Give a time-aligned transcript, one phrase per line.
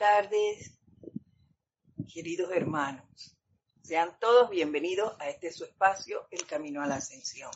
[0.00, 0.80] tardes,
[2.10, 3.36] queridos hermanos.
[3.82, 7.50] Sean todos bienvenidos a este su espacio, El Camino a la Ascensión.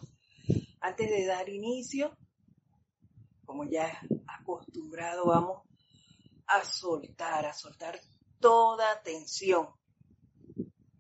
[0.79, 2.15] Antes de dar inicio,
[3.47, 5.63] como ya acostumbrado, vamos
[6.47, 7.99] a soltar, a soltar
[8.41, 9.71] toda tensión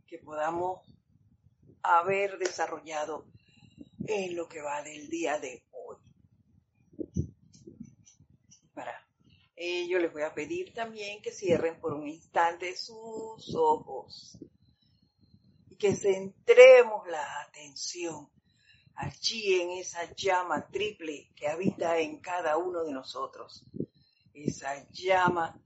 [0.07, 0.81] que podamos
[1.83, 3.27] haber desarrollado
[4.07, 5.99] en lo que va del día de hoy.
[8.73, 9.04] Para
[9.57, 14.39] ello les voy a pedir también que cierren por un instante sus ojos
[15.69, 18.29] y que centremos la atención
[18.97, 23.65] allí en esa llama triple que habita en cada uno de nosotros,
[24.33, 25.61] esa llama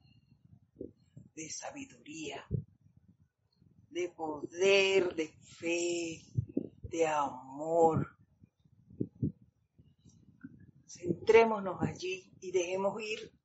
[1.35, 2.45] de sabiduría,
[3.91, 6.23] de poder, de fe,
[6.83, 8.17] de amor.
[10.87, 13.38] Centrémonos allí y dejemos ir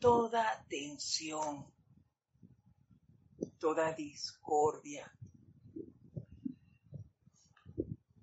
[0.00, 1.72] toda tensión,
[3.58, 5.12] toda discordia,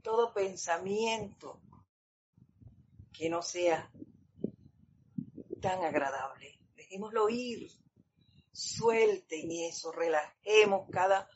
[0.01, 1.61] todo pensamiento
[3.11, 3.91] que no sea
[5.61, 6.59] tan agradable.
[6.75, 7.71] Dejémoslo ir,
[8.51, 11.29] suelten eso, relajemos cada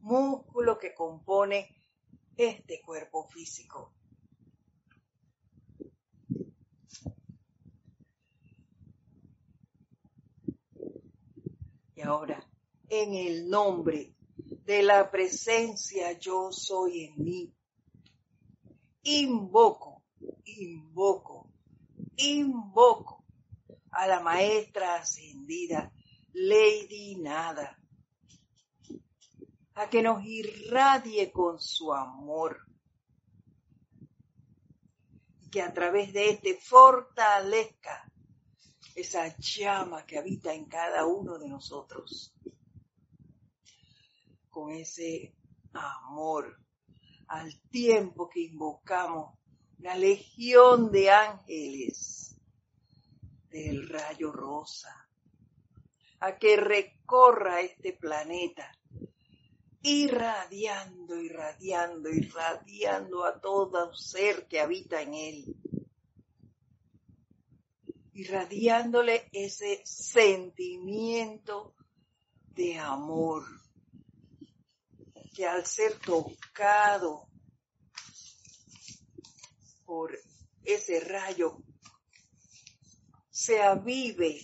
[0.00, 1.74] músculo que compone
[2.36, 3.95] este cuerpo físico.
[11.96, 12.46] Y ahora,
[12.90, 17.54] en el nombre de la presencia yo soy en mí,
[19.02, 20.04] invoco,
[20.44, 21.50] invoco,
[22.16, 23.24] invoco
[23.92, 25.90] a la maestra ascendida,
[26.34, 27.78] Lady Nada,
[29.74, 32.60] a que nos irradie con su amor.
[35.40, 38.12] Y que a través de este fortalezca
[38.96, 42.34] esa llama que habita en cada uno de nosotros,
[44.48, 45.34] con ese
[45.74, 46.58] amor,
[47.28, 49.38] al tiempo que invocamos
[49.78, 52.40] una legión de ángeles
[53.50, 55.10] del rayo rosa,
[56.20, 58.72] a que recorra este planeta,
[59.82, 65.56] irradiando, irradiando, irradiando a todo ser que habita en él
[68.16, 71.74] irradiándole ese sentimiento
[72.54, 73.44] de amor
[75.34, 77.28] que al ser tocado
[79.84, 80.18] por
[80.64, 81.58] ese rayo
[83.28, 84.40] se avive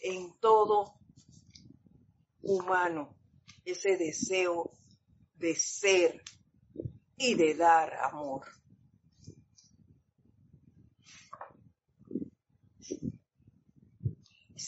[0.00, 0.98] en todo
[2.42, 3.16] humano
[3.64, 4.72] ese deseo
[5.36, 6.24] de ser
[7.16, 8.59] y de dar amor.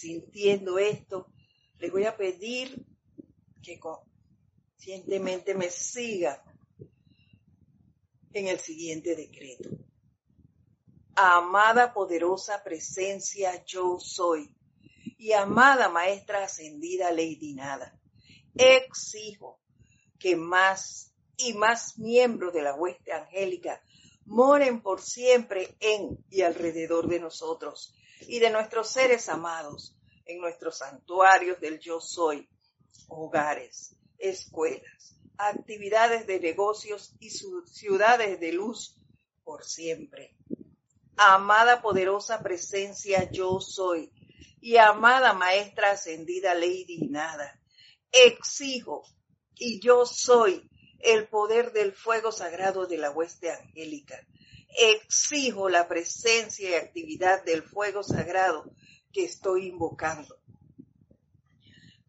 [0.02, 1.32] Sintiendo esto,
[1.78, 2.84] les voy a pedir
[3.62, 6.38] que conscientemente me sigan
[8.32, 9.70] en el siguiente decreto.
[11.14, 14.56] Amada poderosa presencia yo soy
[15.18, 17.96] y amada maestra ascendida Lady Nada,
[18.56, 19.60] exijo
[20.18, 23.80] que más y más miembros de la hueste angélica
[24.24, 27.94] moren por siempre en y alrededor de nosotros
[28.28, 29.96] y de nuestros seres amados
[30.26, 32.48] en nuestros santuarios del yo soy,
[33.08, 38.96] hogares, escuelas, actividades de negocios y ciudades de luz
[39.44, 40.36] por siempre.
[41.16, 44.10] Amada poderosa presencia yo soy
[44.60, 47.60] y amada maestra ascendida Lady Nada,
[48.10, 49.02] exijo
[49.56, 50.68] y yo soy
[51.00, 54.24] el poder del fuego sagrado de la hueste angélica
[54.76, 58.70] exijo la presencia y actividad del fuego sagrado
[59.12, 60.38] que estoy invocando.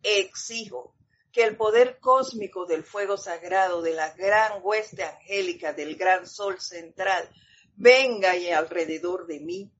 [0.01, 0.95] Exijo
[1.31, 6.61] que el poder cósmico del fuego sagrado de la gran hueste angélica del gran sol
[6.61, 7.29] central
[7.75, 9.71] venga y alrededor de mí,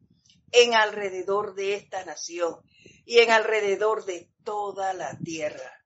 [0.51, 2.59] en alrededor de esta nación
[3.05, 5.83] y en alrededor de toda la tierra.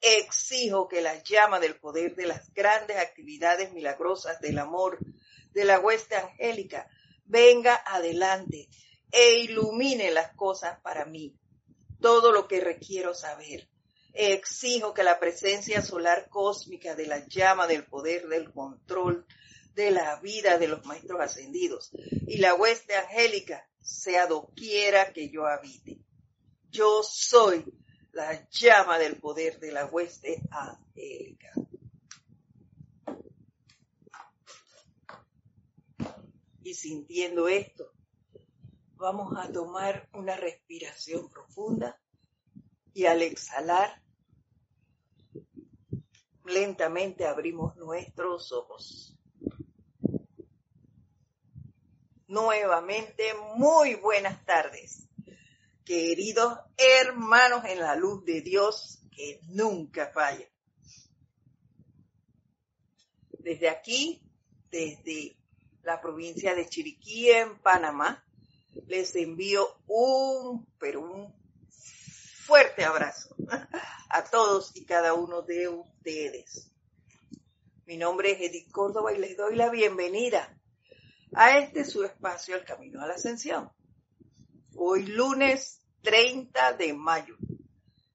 [0.00, 4.98] Exijo que la llama del poder de las grandes actividades milagrosas del amor
[5.54, 6.88] de la hueste angélica
[7.24, 8.68] venga adelante
[9.10, 11.36] e ilumine las cosas para mí,
[12.00, 13.68] todo lo que requiero saber.
[14.12, 19.26] Exijo que la presencia solar cósmica de la llama del poder del control
[19.74, 21.90] de la vida de los maestros ascendidos
[22.26, 25.98] y la hueste angélica sea doquiera que yo habite.
[26.70, 27.64] Yo soy
[28.12, 31.52] la llama del poder de la hueste angélica.
[36.64, 37.92] Y sintiendo esto,
[38.96, 42.00] vamos a tomar una respiración profunda
[42.94, 44.02] Y al exhalar,
[46.46, 49.14] lentamente abrimos nuestros ojos.
[52.28, 55.06] Nuevamente, muy buenas tardes,
[55.84, 60.48] queridos hermanos en la luz de Dios que nunca falla.
[63.32, 64.22] Desde aquí,
[64.70, 65.36] desde
[65.84, 68.24] la provincia de Chiriquí, en Panamá,
[68.86, 71.34] les envío un, pero un
[72.46, 73.34] fuerte abrazo
[74.08, 76.70] a todos y cada uno de ustedes.
[77.86, 80.58] Mi nombre es Edith Córdoba y les doy la bienvenida
[81.34, 83.70] a este su espacio, El Camino a la Ascensión.
[84.76, 87.36] Hoy lunes 30 de mayo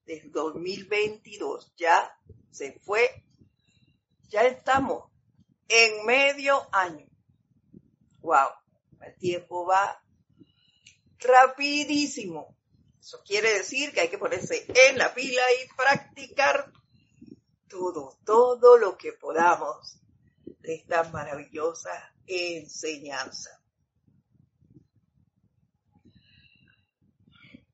[0.06, 1.72] de 2022.
[1.76, 2.16] Ya
[2.50, 3.24] se fue,
[4.28, 5.10] ya estamos
[5.68, 7.09] en medio año.
[8.22, 8.48] Wow,
[9.02, 10.02] el tiempo va
[11.18, 12.56] rapidísimo.
[13.00, 16.70] Eso quiere decir que hay que ponerse en la pila y practicar
[17.68, 20.00] todo, todo lo que podamos
[20.60, 21.90] de esta maravillosa
[22.26, 23.60] enseñanza.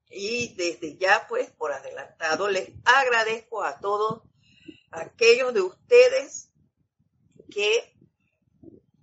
[0.09, 4.23] Y desde ya, pues, por adelantado, les agradezco a todos
[4.91, 6.51] aquellos de ustedes
[7.51, 7.96] que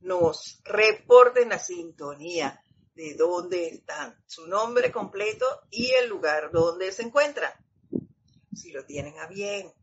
[0.04, 2.62] nos reporten la sintonía
[2.94, 7.52] de dónde están, su nombre completo y el lugar donde se encuentran,
[8.54, 9.74] si lo tienen a bien.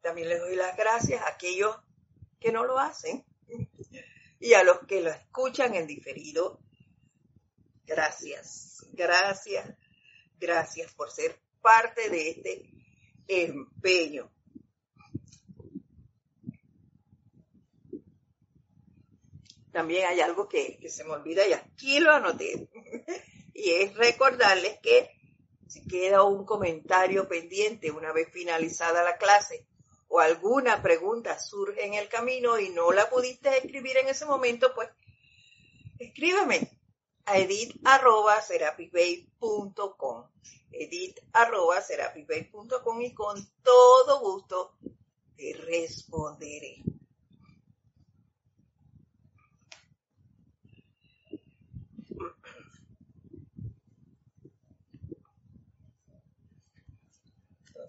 [0.00, 1.76] También les doy las gracias a aquellos
[2.38, 3.26] que no lo hacen
[4.38, 6.60] y a los que lo escuchan en diferido.
[7.84, 9.76] Gracias, gracias,
[10.38, 12.70] gracias por ser parte de este
[13.26, 14.32] empeño.
[19.72, 22.68] También hay algo que, se me olvida y aquí lo anoté.
[23.54, 25.10] y es recordarles que
[25.68, 29.66] si queda un comentario pendiente una vez finalizada la clase
[30.08, 34.74] o alguna pregunta surge en el camino y no la pudiste escribir en ese momento,
[34.74, 34.88] pues
[35.98, 36.68] escríbeme
[37.26, 37.84] a edit.com
[40.72, 44.76] edit.com y con todo gusto
[45.36, 46.82] te responderé.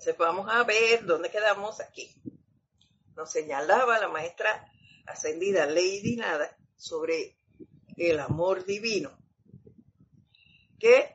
[0.02, 2.12] Entonces vamos a ver dónde quedamos aquí.
[3.16, 4.68] Nos señalaba la maestra
[5.06, 7.38] ascendida Lady Nada sobre
[7.98, 9.16] el amor divino
[10.80, 11.14] que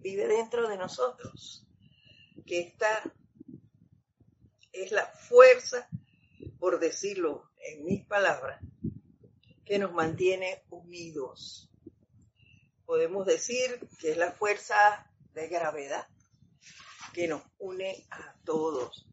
[0.00, 1.66] vive dentro de nosotros,
[2.44, 3.02] que esta
[4.72, 5.88] es la fuerza,
[6.58, 8.60] por decirlo en mis palabras,
[9.64, 11.70] que nos mantiene unidos.
[12.84, 16.06] Podemos decir que es la fuerza de gravedad
[17.18, 19.04] que nos une a todos.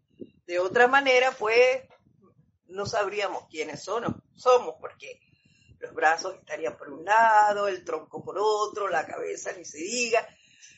[0.46, 1.82] De otra manera, pues,
[2.68, 5.20] no sabríamos quiénes son, somos, porque
[5.80, 10.24] los brazos estarían por un lado, el tronco por otro, la cabeza ni se diga.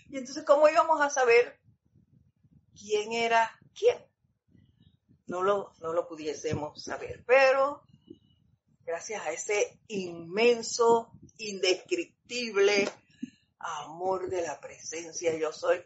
[0.09, 1.59] Y entonces, ¿cómo íbamos a saber
[2.73, 3.97] quién era quién?
[5.25, 7.83] No lo, no lo pudiésemos saber, pero
[8.85, 12.89] gracias a ese inmenso, indescriptible
[13.59, 15.83] amor de la presencia yo soy,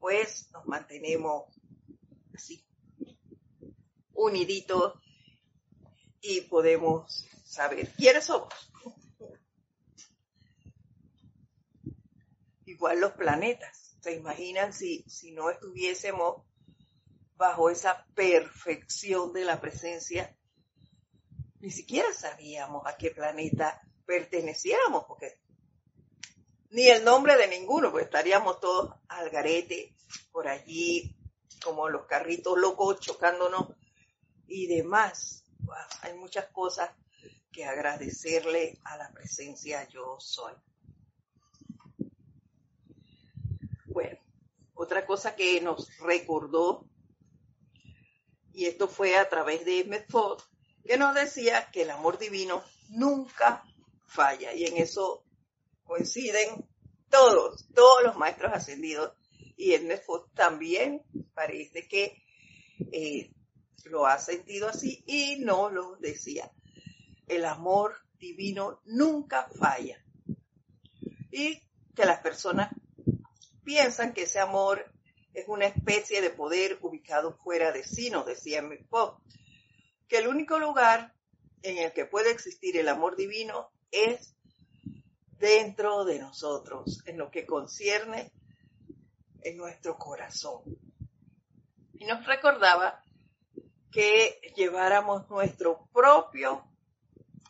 [0.00, 1.44] pues nos mantenemos
[2.34, 2.66] así,
[4.14, 4.94] uniditos
[6.20, 8.52] y podemos saber quiénes somos.
[12.64, 13.96] Igual los planetas.
[14.00, 16.46] ¿Se imaginan si, si no estuviésemos
[17.36, 20.34] bajo esa perfección de la presencia?
[21.60, 25.39] Ni siquiera sabíamos a qué planeta pertenecíamos, porque
[26.70, 29.94] ni el nombre de ninguno, pues estaríamos todos al garete
[30.30, 31.16] por allí,
[31.62, 33.68] como los carritos locos chocándonos
[34.46, 35.44] y demás.
[36.02, 36.90] hay muchas cosas
[37.52, 40.54] que agradecerle a la presencia yo soy.
[43.86, 44.18] Bueno,
[44.74, 46.88] otra cosa que nos recordó,
[48.52, 50.40] y esto fue a través de Medford,
[50.84, 53.64] que nos decía que el amor divino nunca
[54.06, 55.24] falla, y en eso
[55.90, 56.64] coinciden
[57.08, 59.12] todos, todos los maestros ascendidos.
[59.56, 60.04] Y Ernest
[60.34, 61.02] también
[61.34, 62.22] parece que
[62.92, 63.32] eh,
[63.86, 66.50] lo ha sentido así y no lo decía.
[67.26, 70.02] El amor divino nunca falla.
[71.32, 71.60] Y
[71.96, 72.70] que las personas
[73.64, 74.92] piensan que ese amor
[75.34, 79.20] es una especie de poder ubicado fuera de sí, nos decía Pop,
[80.08, 81.14] que el único lugar
[81.62, 84.36] en el que puede existir el amor divino es
[85.40, 88.30] dentro de nosotros, en lo que concierne
[89.40, 90.62] en nuestro corazón.
[91.94, 93.02] Y nos recordaba
[93.90, 96.64] que lleváramos nuestro propio,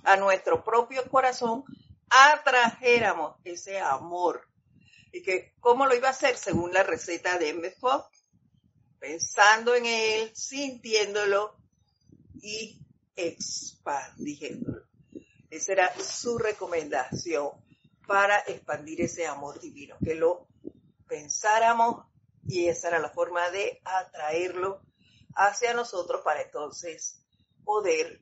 [0.04, 1.64] a nuestro propio corazón,
[2.09, 4.49] atrajéramos ese amor.
[5.12, 6.37] Y que, ¿cómo lo iba a hacer?
[6.37, 7.75] Según la receta de M.
[9.00, 11.56] pensando en él, sintiéndolo
[12.40, 12.80] y
[13.16, 14.87] expandiéndolo.
[15.50, 17.50] Esa era su recomendación
[18.11, 20.49] para expandir ese amor divino, que lo
[21.07, 22.07] pensáramos
[22.45, 24.83] y esa era la forma de atraerlo
[25.37, 27.25] hacia nosotros para entonces
[27.62, 28.21] poder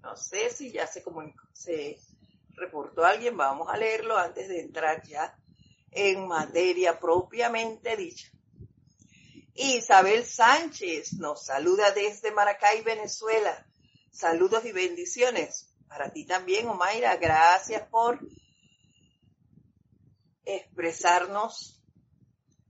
[0.00, 1.02] No sé si ya se,
[1.54, 1.98] se
[2.50, 5.36] reportó alguien, vamos a leerlo antes de entrar ya
[5.90, 8.30] en materia propiamente dicha.
[9.54, 13.67] Isabel Sánchez nos saluda desde Maracay, Venezuela.
[14.18, 15.72] Saludos y bendiciones.
[15.86, 18.18] Para ti también, Omaira, gracias por
[20.44, 21.80] expresarnos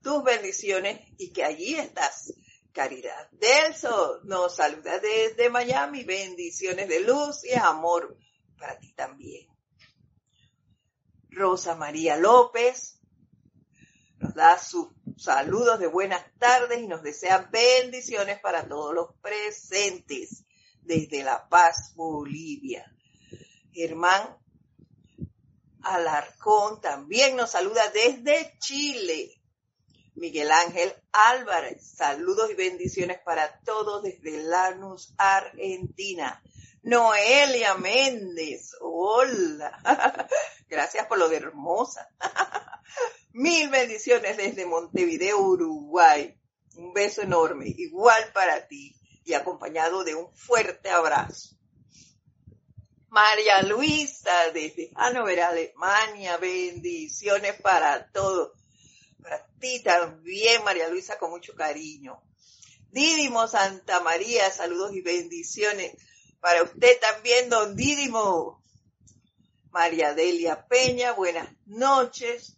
[0.03, 2.35] tus bendiciones y que allí estás.
[2.71, 6.05] Caridad Delso nos saluda desde Miami.
[6.05, 8.19] Bendiciones de luz y amor
[8.59, 9.49] para ti también.
[11.31, 13.01] Rosa María López
[14.19, 20.45] nos da sus saludos de buenas tardes y nos desea bendiciones para todos los presentes
[20.89, 22.91] desde La Paz, Bolivia.
[23.73, 24.37] Germán
[25.83, 29.41] Alarcón también nos saluda desde Chile.
[30.15, 36.43] Miguel Ángel Álvarez, saludos y bendiciones para todos desde Lanús, Argentina.
[36.83, 39.79] Noelia Méndez, hola.
[40.69, 42.09] Gracias por lo de hermosa.
[43.33, 46.35] Mil bendiciones desde Montevideo, Uruguay.
[46.77, 48.98] Un beso enorme, igual para ti
[49.29, 51.57] y acompañado de un fuerte abrazo.
[53.11, 58.53] María Luisa desde Hannover, Alemania, bendiciones para todos.
[59.23, 62.23] Para ti también, María Luisa, con mucho cariño.
[62.91, 65.95] Dídimo Santa María, saludos y bendiciones.
[66.41, 68.63] Para usted también, don Dídimo.
[69.71, 72.57] María Delia Peña, buenas noches.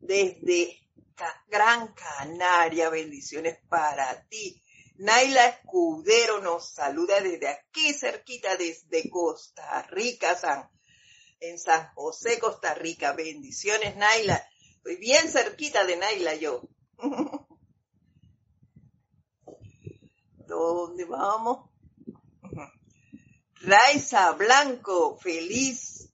[0.00, 0.82] Desde
[1.48, 4.61] Gran Canaria, bendiciones para ti.
[5.02, 10.70] Naila Escudero nos saluda desde aquí cerquita, desde Costa Rica, San,
[11.40, 13.12] en San José, Costa Rica.
[13.12, 14.40] Bendiciones, Naila.
[14.76, 16.62] Estoy bien cerquita de Naila yo.
[20.46, 21.68] ¿Dónde vamos?
[23.56, 26.12] Raiza Blanco, feliz,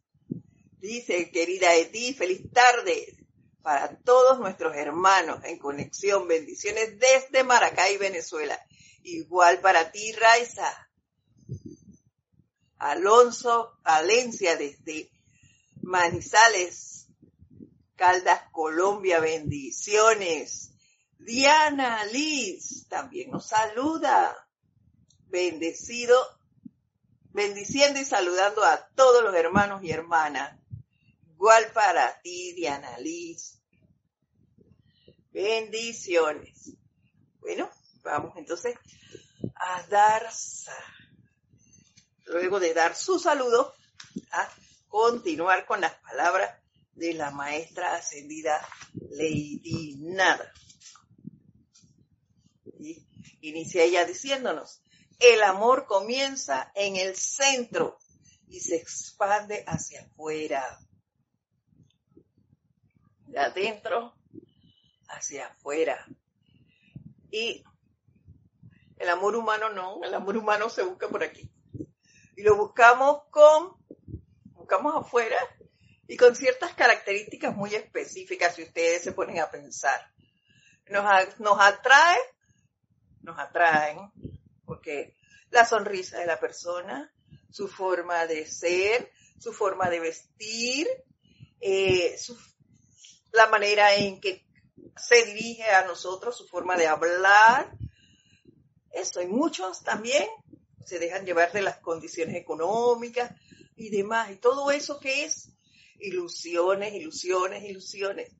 [0.78, 3.18] dice querida Eti, feliz tarde
[3.60, 6.26] para todos nuestros hermanos en conexión.
[6.26, 8.58] Bendiciones desde Maracay, Venezuela.
[9.02, 10.88] Igual para ti, Raiza.
[12.78, 15.10] Alonso Valencia desde
[15.82, 17.08] Manizales,
[17.96, 20.70] Caldas, Colombia, bendiciones.
[21.18, 24.46] Diana Liz también nos saluda.
[25.26, 26.16] Bendecido,
[27.32, 30.58] bendiciendo y saludando a todos los hermanos y hermanas.
[31.32, 33.60] Igual para ti, Diana Liz.
[35.32, 36.72] Bendiciones.
[37.40, 37.68] Bueno,
[38.08, 38.74] vamos entonces
[39.54, 40.28] a dar,
[42.26, 43.74] luego de dar su saludo,
[44.32, 44.48] a
[44.88, 46.58] continuar con las palabras
[46.94, 48.66] de la maestra ascendida
[49.10, 50.52] Lady Nada.
[52.80, 53.06] Y
[53.42, 54.82] inicia ella diciéndonos,
[55.18, 57.98] el amor comienza en el centro
[58.48, 60.78] y se expande hacia afuera.
[63.26, 64.16] De adentro
[65.08, 66.06] hacia afuera.
[67.30, 67.62] Y
[68.98, 71.50] el amor humano no, el amor humano se busca por aquí.
[72.36, 73.76] Y lo buscamos con,
[74.54, 75.36] buscamos afuera
[76.06, 80.00] y con ciertas características muy específicas si ustedes se ponen a pensar.
[80.88, 81.04] Nos,
[81.40, 82.18] nos atrae,
[83.22, 84.10] nos atraen,
[84.64, 85.16] porque
[85.50, 87.12] la sonrisa de la persona,
[87.50, 90.88] su forma de ser, su forma de vestir,
[91.60, 92.16] eh,
[93.32, 94.46] la manera en que
[94.96, 97.72] se dirige a nosotros, su forma de hablar,
[99.00, 100.26] eso, y muchos también
[100.84, 103.32] se dejan llevar de las condiciones económicas
[103.76, 105.52] y demás, y todo eso que es
[105.98, 108.34] ilusiones, ilusiones, ilusiones.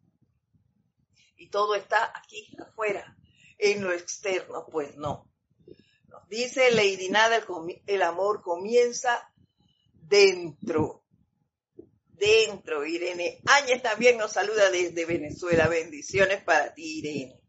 [1.37, 3.17] Y todo está aquí afuera,
[3.59, 5.31] en lo externo, pues no.
[6.29, 7.45] dice Lady Nada, el,
[7.87, 9.33] el amor comienza
[9.95, 11.05] dentro.
[12.11, 13.41] Dentro, Irene.
[13.47, 15.69] Áñez también nos saluda desde Venezuela.
[15.69, 17.41] Bendiciones para ti, Irene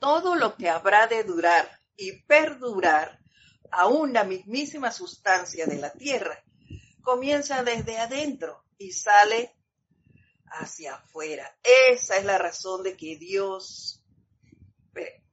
[0.00, 3.20] todo lo que habrá de durar y perdurar,
[3.70, 6.42] aún la mismísima sustancia de la tierra,
[7.02, 9.54] comienza desde adentro y sale
[10.46, 11.56] hacia afuera.
[11.62, 14.02] Esa es la razón de que Dios,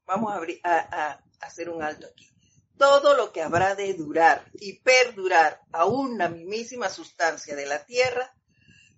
[0.06, 0.34] vamos
[0.64, 2.30] a, hacer un alto aquí.
[2.78, 8.36] Todo lo que habrá de durar y perdurar aún la mismísima sustancia de la tierra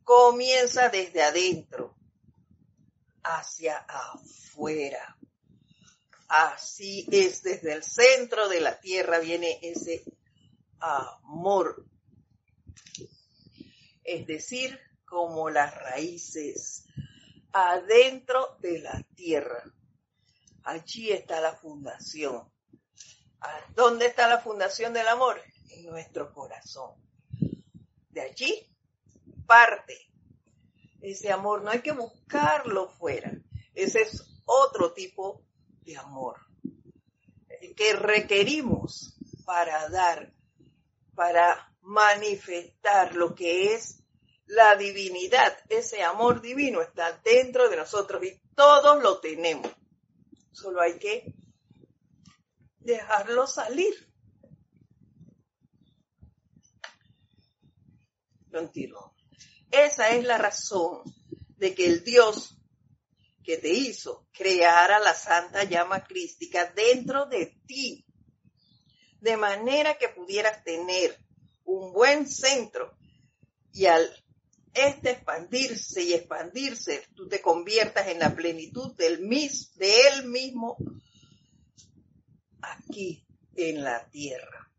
[0.03, 1.95] comienza desde adentro
[3.23, 5.18] hacia afuera.
[6.29, 10.03] Así es, desde el centro de la tierra viene ese
[10.79, 11.83] amor.
[14.03, 16.86] Es decir, como las raíces
[17.51, 19.63] adentro de la tierra.
[20.65, 22.48] Allí está la fundación.
[23.74, 25.41] ¿Dónde está la fundación del amor?
[25.71, 26.91] En nuestro corazón.
[28.09, 28.71] De allí
[29.48, 30.12] parte
[31.01, 31.63] ese amor.
[31.63, 33.31] No hay que buscarlo fuera.
[33.74, 35.49] Ese es otro tipo
[35.89, 36.38] de amor
[37.75, 40.31] que requerimos para dar,
[41.15, 44.03] para manifestar lo que es
[44.46, 45.58] la divinidad.
[45.67, 49.72] Ese amor divino está dentro de nosotros y todos lo tenemos.
[50.51, 51.34] Solo hay que
[52.79, 53.93] dejarlo salir.
[58.51, 59.15] Continuo.
[59.72, 61.01] Esa es la razón
[61.58, 62.58] de que el Dios
[63.50, 68.06] que te hizo creara la santa llama crística dentro de ti,
[69.22, 71.18] de manera que pudieras tener
[71.63, 72.96] un buen centro
[73.74, 74.08] y al
[74.75, 80.77] este expandirse y expandirse, tú te conviertas en la plenitud del mis, de él mismo
[82.62, 83.25] aquí
[83.56, 84.72] en la tierra.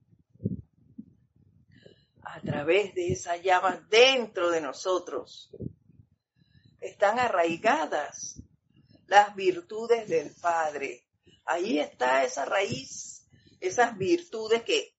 [2.22, 5.50] A través de esa llama dentro de nosotros
[6.80, 8.40] están arraigadas
[9.10, 11.04] las virtudes del Padre.
[11.44, 13.26] Ahí está esa raíz,
[13.60, 14.94] esas virtudes que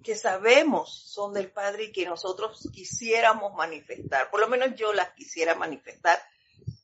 [0.00, 4.30] que sabemos son del Padre y que nosotros quisiéramos manifestar.
[4.30, 6.18] Por lo menos yo las quisiera manifestar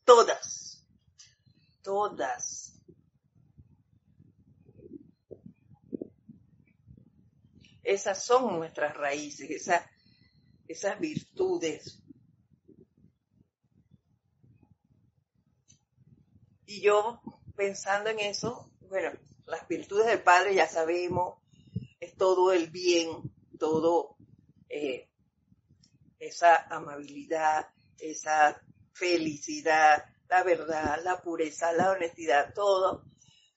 [0.04, 0.84] todas,
[1.80, 2.74] todas.
[7.82, 9.86] Esas son nuestras raíces, esas,
[10.68, 12.03] esas virtudes.
[16.66, 17.20] Y yo
[17.56, 19.10] pensando en eso, bueno,
[19.46, 21.38] las virtudes del Padre ya sabemos,
[22.00, 23.08] es todo el bien,
[23.58, 24.16] todo
[24.68, 25.08] eh,
[26.18, 28.60] esa amabilidad, esa
[28.92, 33.04] felicidad, la verdad, la pureza, la honestidad, todo,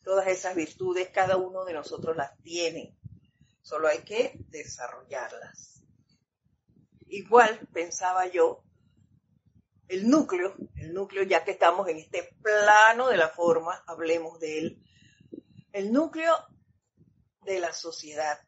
[0.03, 2.97] todas esas virtudes, cada uno de nosotros las tiene.
[3.61, 5.83] Solo hay que desarrollarlas.
[7.07, 8.63] Igual pensaba yo,
[9.87, 14.59] el núcleo, el núcleo, ya que estamos en este plano de la forma, hablemos de
[14.59, 14.83] él.
[15.71, 16.35] El núcleo
[17.43, 18.39] de la sociedad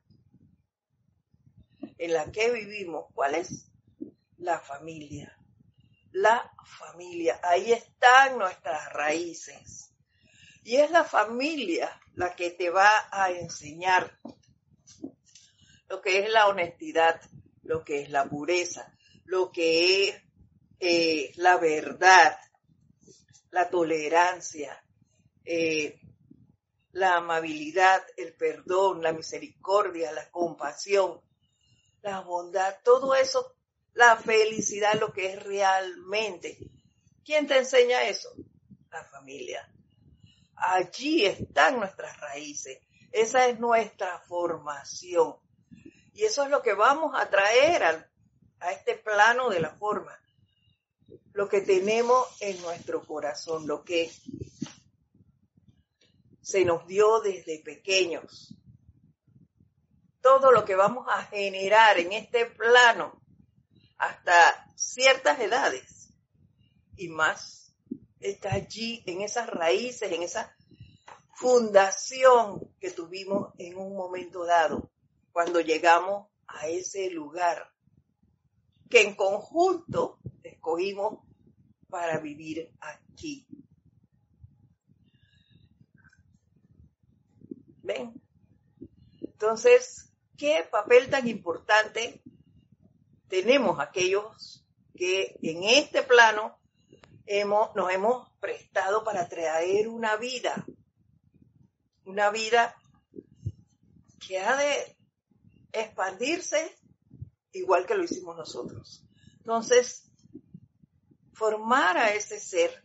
[1.98, 3.70] en la que vivimos, ¿cuál es?
[4.38, 5.38] La familia.
[6.12, 7.40] La familia.
[7.44, 9.94] Ahí están nuestras raíces.
[10.64, 14.20] Y es la familia la que te va a enseñar
[15.88, 17.22] lo que es la honestidad,
[17.64, 18.94] lo que es la pureza,
[19.26, 20.29] lo que es
[20.80, 22.38] eh, la verdad,
[23.52, 24.82] la tolerancia,
[25.44, 26.00] eh,
[26.94, 31.22] la amabilidad, el perdón, la misericordia, la compasión,
[32.02, 33.56] la bondad, todo eso,
[33.94, 36.58] la felicidad, lo que es realmente.
[37.26, 38.30] ¿Quién te enseña eso?
[38.90, 39.70] La familia.
[40.56, 42.80] Allí están nuestras raíces.
[43.12, 45.36] Esa es nuestra formación.
[46.14, 50.18] Y eso es lo que vamos a traer a este plano de la forma.
[51.34, 54.12] Lo que tenemos en nuestro corazón, lo que
[56.42, 58.56] se nos dio desde pequeños.
[60.22, 63.22] Todo lo que vamos a generar en este plano
[63.98, 66.12] hasta ciertas edades
[66.98, 67.74] y más
[68.20, 70.56] está allí en esas raíces, en esa
[71.36, 74.90] fundación que tuvimos en un momento dado,
[75.32, 77.72] cuando llegamos a ese lugar
[78.90, 80.20] que en conjunto
[80.70, 81.20] escogimos
[81.90, 83.48] para vivir aquí.
[87.82, 88.14] ¿Ven?
[89.22, 92.22] Entonces, ¿qué papel tan importante
[93.28, 94.64] tenemos aquellos
[94.96, 96.60] que en este plano
[97.26, 100.66] hemos, nos hemos prestado para traer una vida,
[102.06, 102.76] una vida
[104.28, 104.98] que ha de
[105.72, 106.76] expandirse
[107.54, 109.04] igual que lo hicimos nosotros.
[109.38, 110.09] Entonces,
[111.40, 112.84] formar a ese ser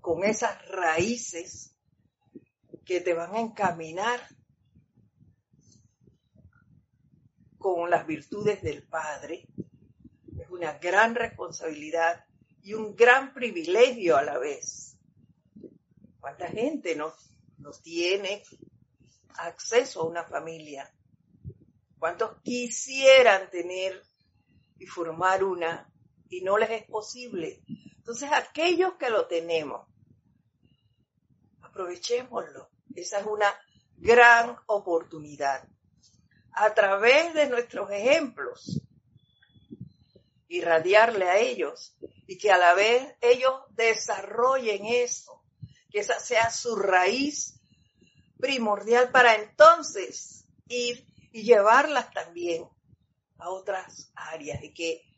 [0.00, 1.76] con esas raíces
[2.86, 4.18] que te van a encaminar
[7.58, 9.46] con las virtudes del Padre.
[10.38, 12.24] Es una gran responsabilidad
[12.62, 14.96] y un gran privilegio a la vez.
[16.18, 17.12] ¿Cuánta gente no,
[17.82, 18.42] tiene
[19.34, 20.90] acceso a una familia?
[21.98, 24.02] ¿Cuántos quisieran tener
[24.78, 25.86] y formar una
[26.30, 27.60] y no les es posible?
[27.96, 29.86] Entonces, aquellos que lo tenemos,
[31.60, 32.70] aprovechémoslo.
[32.94, 33.52] Esa es una
[33.96, 35.68] gran oportunidad.
[36.52, 38.80] A través de nuestros ejemplos,
[40.48, 45.44] irradiarle a ellos y que a la vez ellos desarrollen eso,
[45.90, 47.60] que esa sea su raíz
[48.38, 52.64] primordial para entonces ir y llevarlas también
[53.38, 55.09] a otras áreas y que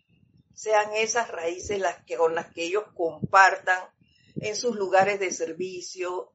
[0.55, 3.83] sean esas raíces las que, con las que ellos compartan
[4.37, 6.33] en sus lugares de servicio,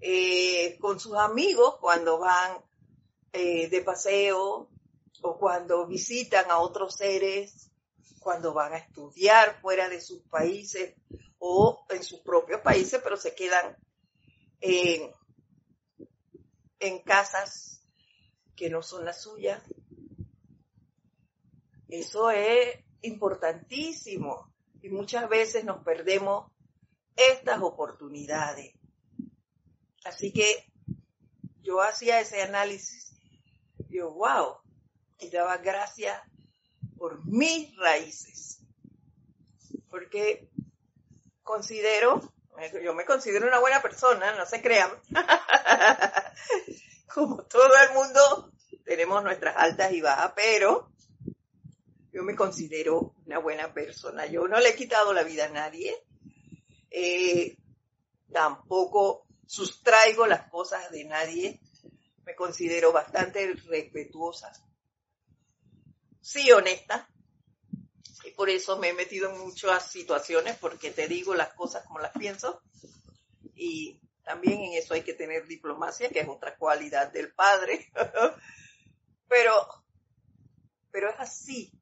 [0.00, 2.58] eh, con sus amigos cuando van
[3.32, 4.70] eh, de paseo
[5.22, 7.70] o cuando visitan a otros seres,
[8.20, 10.94] cuando van a estudiar fuera de sus países
[11.38, 13.76] o en sus propios países, pero se quedan
[14.60, 15.10] en,
[16.78, 17.82] en casas
[18.54, 19.62] que no son las suyas.
[21.88, 26.50] Eso es importantísimo y muchas veces nos perdemos
[27.16, 28.74] estas oportunidades.
[30.04, 30.70] Así que
[31.62, 33.12] yo hacía ese análisis,
[33.88, 34.58] yo, wow,
[35.18, 36.20] y daba gracias
[36.96, 38.60] por mis raíces,
[39.90, 40.48] porque
[41.42, 42.32] considero,
[42.82, 44.90] yo me considero una buena persona, no se crean,
[47.14, 48.52] como todo el mundo
[48.84, 50.90] tenemos nuestras altas y bajas, pero
[52.12, 54.26] yo me considero una buena persona.
[54.26, 55.94] Yo no le he quitado la vida a nadie.
[56.90, 57.56] Eh,
[58.32, 61.60] tampoco sustraigo las cosas de nadie.
[62.24, 64.52] Me considero bastante respetuosa.
[66.20, 67.08] Sí, honesta.
[68.24, 71.98] Y por eso me he metido en muchas situaciones porque te digo las cosas como
[71.98, 72.62] las pienso.
[73.54, 77.90] Y también en eso hay que tener diplomacia, que es otra cualidad del padre.
[79.28, 79.52] pero,
[80.90, 81.77] pero es así.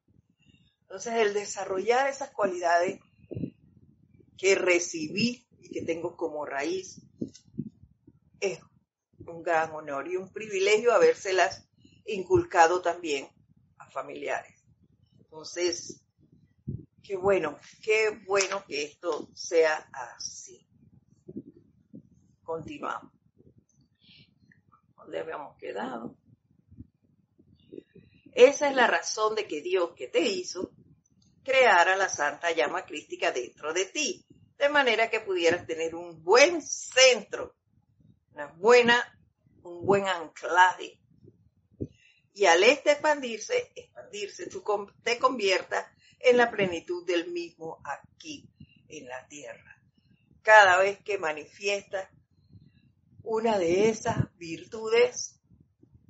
[0.87, 3.01] Entonces, el desarrollar esas cualidades
[4.37, 7.01] que recibí y que tengo como raíz
[8.39, 8.61] es
[9.25, 11.67] un gran honor y un privilegio habérselas
[12.05, 13.27] inculcado también
[13.79, 14.63] a familiares.
[15.19, 16.01] Entonces,
[17.03, 20.65] qué bueno, qué bueno que esto sea así.
[22.43, 23.11] Continuamos.
[24.95, 26.15] ¿Dónde habíamos quedado?
[28.37, 30.71] Esa es la razón de que Dios que te hizo
[31.43, 34.27] creara la santa llama crística dentro de ti,
[34.59, 37.55] de manera que pudieras tener un buen centro,
[38.33, 39.19] una buena,
[39.63, 40.99] un buen anclaje.
[42.35, 44.63] Y al este expandirse, expandirse, tú
[45.01, 45.87] te conviertas
[46.19, 48.47] en la plenitud del mismo aquí,
[48.87, 49.81] en la tierra.
[50.43, 52.07] Cada vez que manifiestas
[53.23, 55.39] una de esas virtudes,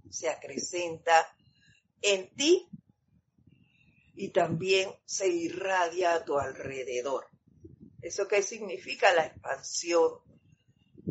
[0.10, 1.34] se acrecenta
[2.02, 2.70] en ti
[4.16, 7.28] y también se irradia a tu alrededor.
[8.02, 9.14] ¿Eso qué significa?
[9.14, 10.22] La expansión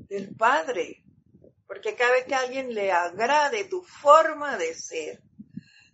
[0.09, 1.05] del Padre.
[1.67, 5.23] Porque cada vez que a alguien le agrade tu forma de ser,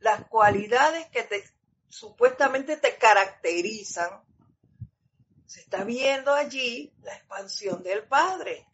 [0.00, 1.44] las cualidades que te
[1.88, 4.22] supuestamente te caracterizan,
[5.46, 8.66] se está viendo allí la expansión del Padre.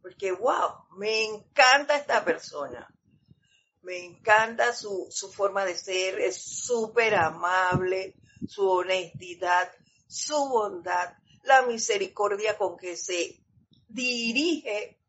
[0.00, 2.91] Porque, wow, me encanta esta persona.
[3.82, 8.14] Me encanta su, forma de ser, es súper amable,
[8.46, 9.72] su honestidad,
[10.06, 13.42] su bondad, la misericordia con que se
[13.88, 15.00] dirige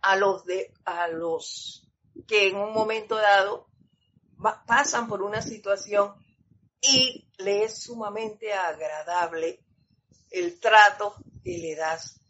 [0.00, 1.86] a los de, a los
[2.26, 3.68] que en un momento dado
[4.66, 6.14] pasan por una situación
[6.80, 9.62] y le es sumamente agradable
[10.30, 12.20] el trato que le das.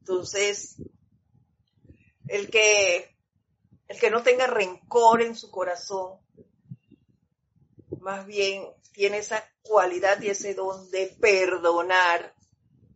[0.00, 0.76] Entonces,
[2.28, 3.13] el que
[3.98, 6.18] que no tenga rencor en su corazón,
[8.00, 12.34] más bien tiene esa cualidad y ese don de perdonar.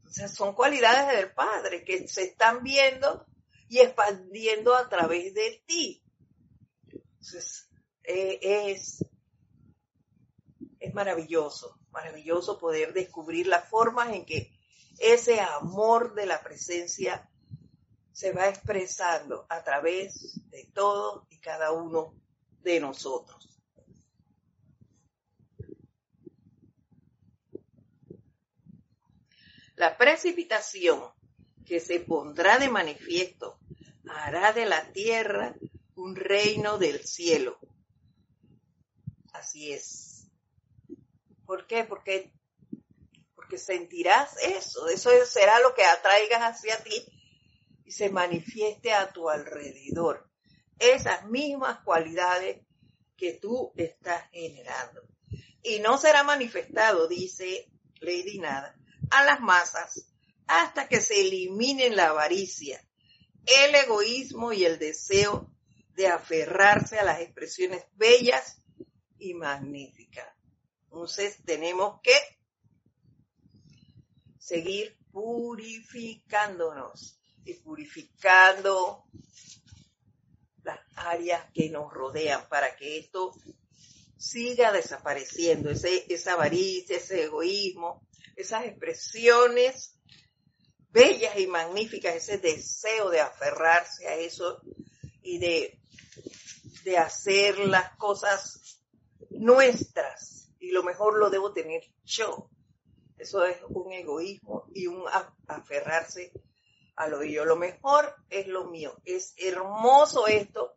[0.06, 3.26] O sea, son cualidades del Padre que se están viendo
[3.68, 6.02] y expandiendo a través de ti.
[6.90, 7.68] Entonces,
[8.04, 9.04] eh, es,
[10.80, 14.50] es maravilloso, maravilloso poder descubrir las formas en que
[14.98, 17.27] ese amor de la presencia
[18.18, 22.20] se va expresando a través de todo y cada uno
[22.62, 23.62] de nosotros.
[29.76, 31.00] La precipitación
[31.64, 33.60] que se pondrá de manifiesto
[34.10, 35.54] hará de la tierra
[35.94, 37.60] un reino del cielo.
[39.32, 40.26] Así es.
[41.46, 41.84] ¿Por qué?
[41.84, 42.32] Porque,
[43.36, 47.14] porque sentirás eso, eso será lo que atraigas hacia ti
[47.90, 50.28] se manifieste a tu alrededor.
[50.78, 52.64] Esas mismas cualidades
[53.16, 55.02] que tú estás generando.
[55.62, 57.68] Y no será manifestado, dice
[58.00, 58.76] Lady Nada,
[59.10, 60.12] a las masas
[60.46, 62.82] hasta que se eliminen la avaricia,
[63.44, 65.52] el egoísmo y el deseo
[65.94, 68.62] de aferrarse a las expresiones bellas
[69.18, 70.28] y magníficas.
[70.84, 72.16] Entonces tenemos que
[74.38, 77.17] seguir purificándonos
[77.48, 79.04] y purificando
[80.62, 83.32] las áreas que nos rodean para que esto
[84.18, 88.06] siga desapareciendo, ese, esa avaricia, ese egoísmo,
[88.36, 89.94] esas expresiones
[90.90, 94.60] bellas y magníficas, ese deseo de aferrarse a eso
[95.22, 95.80] y de,
[96.84, 98.82] de hacer las cosas
[99.30, 102.50] nuestras y lo mejor lo debo tener yo.
[103.16, 105.04] Eso es un egoísmo y un
[105.46, 106.32] aferrarse
[106.98, 107.44] a lo yo.
[107.44, 108.96] Lo mejor es lo mío.
[109.04, 110.74] Es hermoso esto,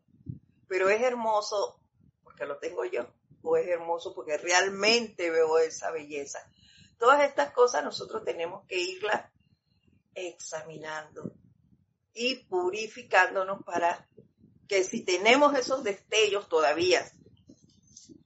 [0.67, 1.81] pero es hermoso
[2.23, 3.07] porque lo tengo yo
[3.41, 6.39] o es hermoso porque realmente veo esa belleza.
[6.99, 9.31] Todas estas cosas nosotros tenemos que irlas
[10.13, 11.33] examinando
[12.13, 14.07] y purificándonos para
[14.67, 17.03] que si tenemos esos destellos todavía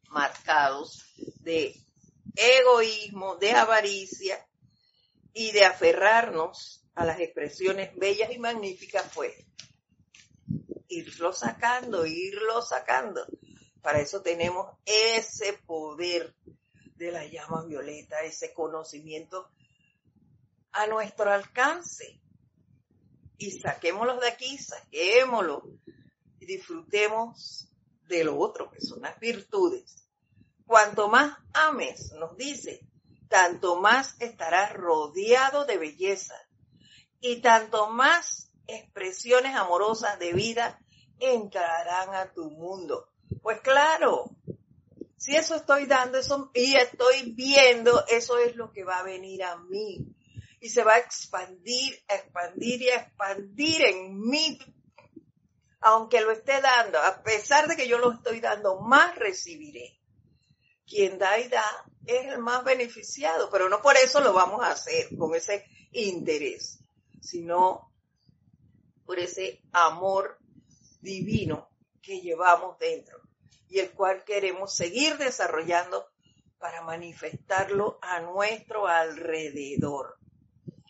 [0.09, 1.05] marcados
[1.39, 1.81] de
[2.35, 4.45] egoísmo, de avaricia
[5.33, 9.35] y de aferrarnos a las expresiones bellas y magníficas, pues
[10.87, 13.25] irlo sacando, irlo sacando.
[13.81, 16.33] Para eso tenemos ese poder
[16.95, 19.51] de la llama violeta, ese conocimiento
[20.71, 22.21] a nuestro alcance.
[23.37, 25.69] Y saquémoslos de aquí, saquémoslo
[26.39, 27.69] y disfrutemos
[28.07, 30.07] de lo otro, que son las virtudes.
[30.65, 32.87] Cuanto más ames, nos dice,
[33.27, 36.35] tanto más estarás rodeado de belleza
[37.27, 40.79] y tanto más expresiones amorosas de vida
[41.19, 43.09] entrarán a tu mundo.
[43.41, 44.29] Pues claro,
[45.17, 49.43] si eso estoy dando eso y estoy viendo, eso es lo que va a venir
[49.43, 50.05] a mí
[50.59, 54.59] y se va a expandir, a expandir y a expandir en mí.
[55.81, 59.99] Aunque lo esté dando, a pesar de que yo lo estoy dando, más recibiré.
[60.87, 61.65] Quien da y da
[62.05, 66.84] es el más beneficiado, pero no por eso lo vamos a hacer con ese interés,
[67.25, 67.91] sino
[69.05, 70.37] por ese amor
[71.01, 71.69] divino
[72.01, 73.19] que llevamos dentro
[73.67, 76.07] y el cual queremos seguir desarrollando
[76.57, 80.17] para manifestarlo a nuestro alrededor.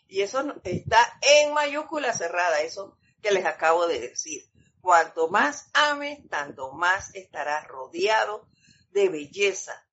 [0.08, 4.44] Y eso está en mayúscula cerrada, eso que les acabo de decir.
[4.80, 8.46] Cuanto más ames, tanto más estarás rodeado
[8.90, 9.84] de belleza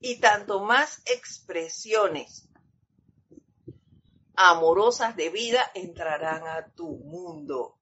[0.00, 2.49] y tanto más expresiones
[4.36, 7.78] amorosas de vida entrarán a tu mundo.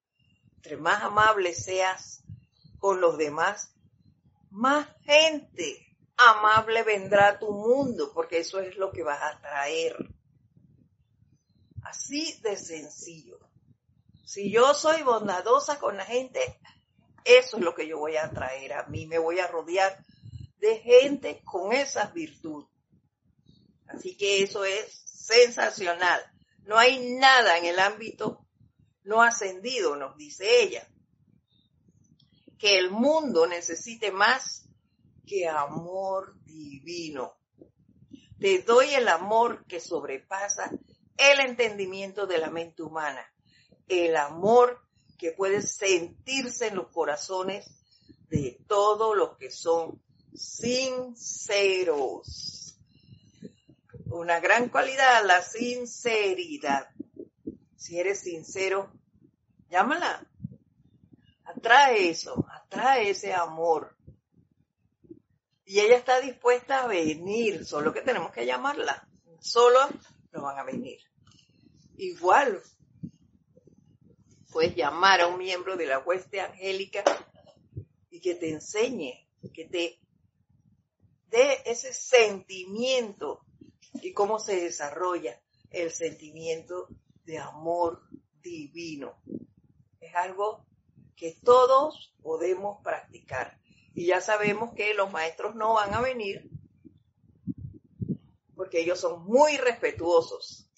[0.57, 2.23] Entre más amable seas
[2.79, 3.75] con los demás,
[4.51, 9.97] más gente amable vendrá a tu mundo, porque eso es lo que vas a traer.
[11.85, 13.39] Así de sencillo.
[14.25, 16.41] Si yo soy bondadosa con la gente,
[17.25, 19.07] eso es lo que yo voy a traer a mí.
[19.07, 20.05] Me voy a rodear
[20.59, 22.69] de gente con esas virtudes.
[23.87, 26.21] Así que eso es sensacional.
[26.69, 28.47] No hay nada en el ámbito
[29.05, 30.87] no ascendido, nos dice ella,
[32.59, 34.69] que el mundo necesite más
[35.27, 37.39] que amor divino.
[38.39, 40.71] Te doy el amor que sobrepasa
[41.17, 43.27] el entendimiento de la mente humana,
[43.87, 44.79] el amor
[45.17, 47.65] que puede sentirse en los corazones
[48.29, 50.03] de todos los que son
[50.35, 50.99] sinceros.
[54.11, 56.89] Una gran cualidad, la sinceridad.
[57.77, 58.91] Si eres sincero,
[59.69, 60.27] llámala.
[61.45, 63.97] Atrae eso, atrae ese amor.
[65.67, 69.07] Y ella está dispuesta a venir, solo que tenemos que llamarla.
[69.41, 69.79] Solo
[70.33, 71.01] no van a venir.
[71.99, 72.63] Igual,
[74.51, 77.05] puedes llamar a un miembro de la hueste angélica
[78.11, 80.01] y que te enseñe, que te
[81.29, 83.45] dé ese sentimiento
[84.03, 86.89] y cómo se desarrolla el sentimiento
[87.25, 88.03] de amor
[88.43, 89.21] divino.
[90.01, 90.67] Es algo
[91.17, 93.59] que todos podemos practicar.
[93.95, 96.49] Y ya sabemos que los maestros no van a venir
[98.59, 100.69] porque ellos son muy respetuosos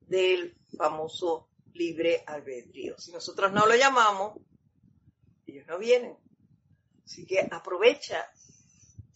[0.00, 2.98] del famoso libre albedrío.
[2.98, 4.38] Si nosotros no lo llamamos,
[5.46, 6.16] ellos no vienen.
[7.04, 8.26] Así que aprovecha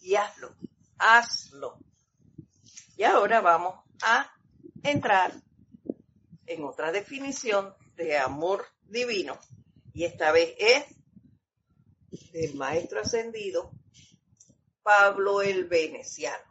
[0.02, 0.54] y hazlo,
[0.98, 1.78] hazlo.
[2.96, 4.30] Y ahora vamos a
[4.82, 5.32] entrar
[6.46, 9.38] en otra definición de amor divino.
[9.92, 10.84] Y esta vez es
[12.32, 13.72] del maestro ascendido
[14.82, 16.44] Pablo el Veneciano.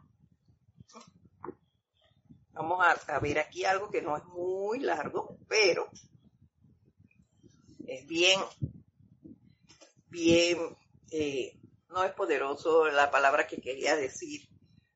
[2.52, 5.88] Vamos a, ver aquí algo que no es muy largo, pero
[7.86, 8.40] es bien,
[10.08, 10.76] bien,
[11.10, 14.48] eh, no es poderoso la palabra que quería decir,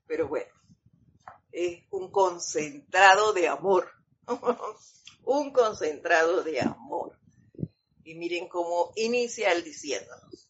[0.07, 0.53] pero bueno,
[1.59, 3.90] es un concentrado de amor,
[5.25, 7.18] un concentrado de amor.
[8.05, 10.49] Y miren cómo inicia el diciéndonos.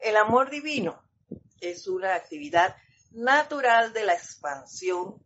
[0.00, 1.00] El amor divino
[1.60, 2.74] es una actividad
[3.12, 5.22] natural de la expansión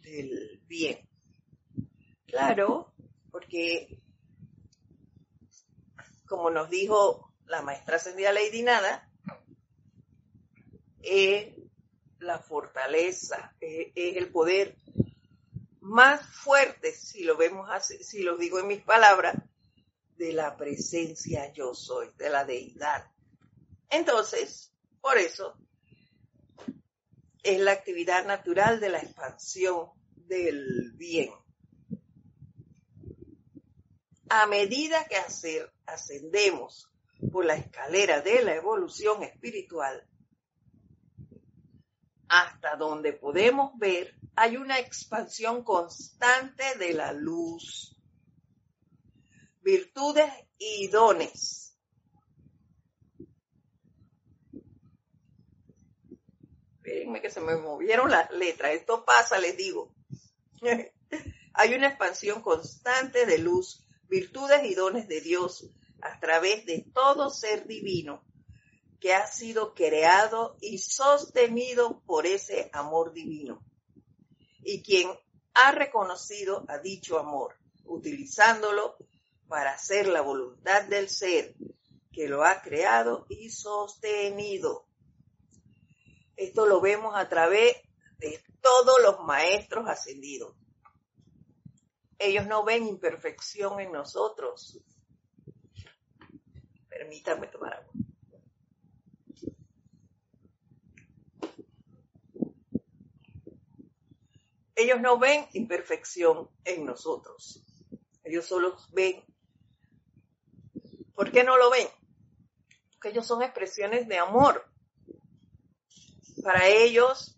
[0.00, 1.08] del bien.
[2.24, 2.94] Claro,
[3.32, 4.00] porque
[6.28, 9.10] como nos dijo la maestra ascendida Lady Nada,
[11.02, 11.58] es
[12.20, 14.76] la fortaleza, es, el poder
[15.80, 19.36] más fuerte, si lo vemos así, si lo digo en mis palabras,
[20.16, 23.10] de la presencia yo soy, de la deidad.
[23.88, 25.56] Entonces, por eso
[27.42, 31.30] es la actividad natural de la expansión del bien.
[34.28, 35.16] A medida que
[35.86, 36.90] ascendemos
[37.32, 40.07] por la escalera de la evolución espiritual,
[42.28, 47.96] hasta donde podemos ver, hay una expansión constante de la luz,
[49.62, 51.68] virtudes y dones
[56.88, 58.72] Espérenme que se me movieron las letras.
[58.72, 59.94] Esto pasa, les digo.
[61.52, 65.68] Hay una expansión constante de luz, virtudes y dones de Dios
[66.00, 68.24] a través de todo ser divino
[69.00, 73.64] que ha sido creado y sostenido por ese amor divino.
[74.62, 75.10] Y quien
[75.54, 78.96] ha reconocido a dicho amor, utilizándolo
[79.48, 81.54] para hacer la voluntad del ser
[82.12, 84.86] que lo ha creado y sostenido.
[86.36, 87.76] Esto lo vemos a través
[88.18, 90.54] de todos los maestros ascendidos.
[92.18, 94.80] Ellos no ven imperfección en nosotros.
[96.88, 97.87] Permítanme tomar.
[104.78, 107.64] Ellos no ven imperfección en nosotros.
[108.24, 109.24] Ellos solo ven.
[111.14, 111.88] ¿Por qué no lo ven?
[112.92, 114.64] Porque ellos son expresiones de amor
[116.42, 117.36] para ellos,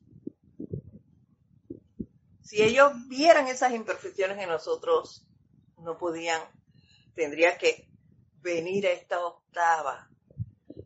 [2.42, 5.26] si ellos vieran esas imperfecciones en nosotros,
[5.79, 6.40] no podían,
[7.14, 7.88] tendría que
[8.40, 10.09] venir a esta octava,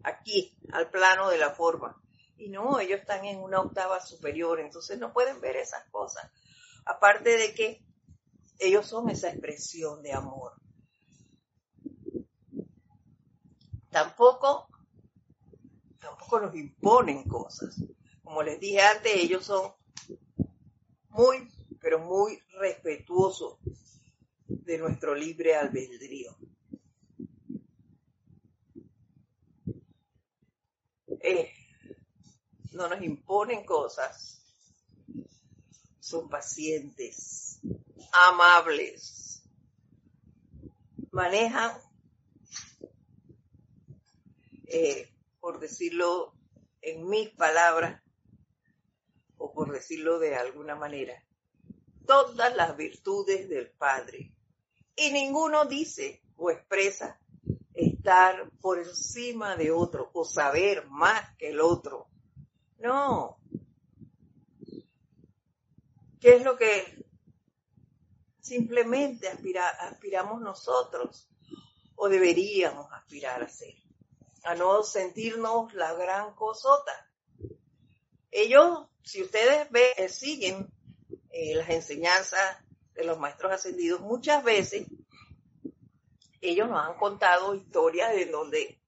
[0.03, 2.01] aquí, al plano de la forma.
[2.37, 6.31] Y no, ellos están en una octava superior, entonces no pueden ver esas cosas.
[6.85, 7.85] Aparte de que
[8.59, 10.53] ellos son esa expresión de amor.
[13.91, 14.69] Tampoco,
[16.01, 17.77] tampoco nos imponen cosas
[18.35, 19.73] como les dije antes, ellos son
[21.11, 21.49] muy,
[21.81, 23.61] pero muy respetuosos
[24.49, 26.37] de nuestro libre albedrío.
[31.21, 31.53] Eh,
[32.73, 34.44] no nos imponen cosas,
[36.05, 37.61] son pacientes,
[38.13, 39.43] amables,
[41.13, 41.73] manejan,
[44.67, 46.35] eh, por decirlo
[46.83, 48.03] en mis palabras,
[49.39, 51.25] o por decirlo de alguna manera,
[52.07, 54.31] todas las virtudes del Padre.
[54.95, 57.19] Y ninguno dice o expresa
[57.73, 62.09] estar por encima de otro o saber más que el otro.
[62.79, 63.39] No.
[66.25, 67.05] ¿Qué es lo que
[68.41, 71.29] simplemente aspiramos nosotros
[71.97, 73.75] o deberíamos aspirar a ser?
[74.45, 77.13] A no sentirnos la gran cosota.
[78.31, 80.73] Ellos si ustedes ven, eh, siguen
[81.29, 82.57] eh, las enseñanzas
[82.95, 84.87] de los maestros ascendidos, muchas veces
[86.41, 88.81] ellos nos han contado historias de donde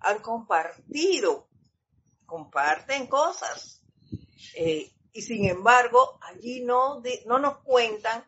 [0.00, 1.46] han compartido,
[2.26, 3.84] comparten cosas.
[4.56, 8.22] Eh, y sin embargo, allí no, no nos cuentan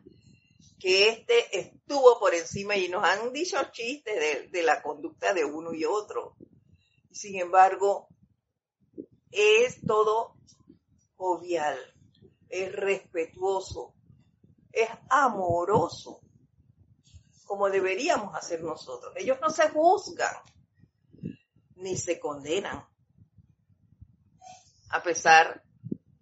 [0.79, 5.71] que este estuvo por encima y nos han dicho chistes de, la conducta de uno
[5.71, 6.35] y otro.
[7.11, 8.07] Sin embargo,
[9.29, 10.35] es todo
[11.15, 11.77] jovial,
[12.47, 13.93] es respetuoso,
[14.71, 16.21] es amoroso,
[17.45, 19.13] como deberíamos hacer nosotros.
[19.15, 20.35] Ellos no se juzgan
[21.75, 22.83] ni se condenan,
[24.89, 25.68] a pesar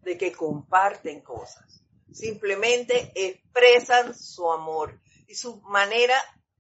[0.08, 1.84] de que comparten cosas.
[2.14, 6.16] simplemente expresan su amor y su manera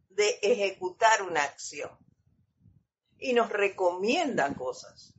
[0.09, 1.89] de ejecutar una acción.
[3.17, 5.13] Y nos recomiendan cosas.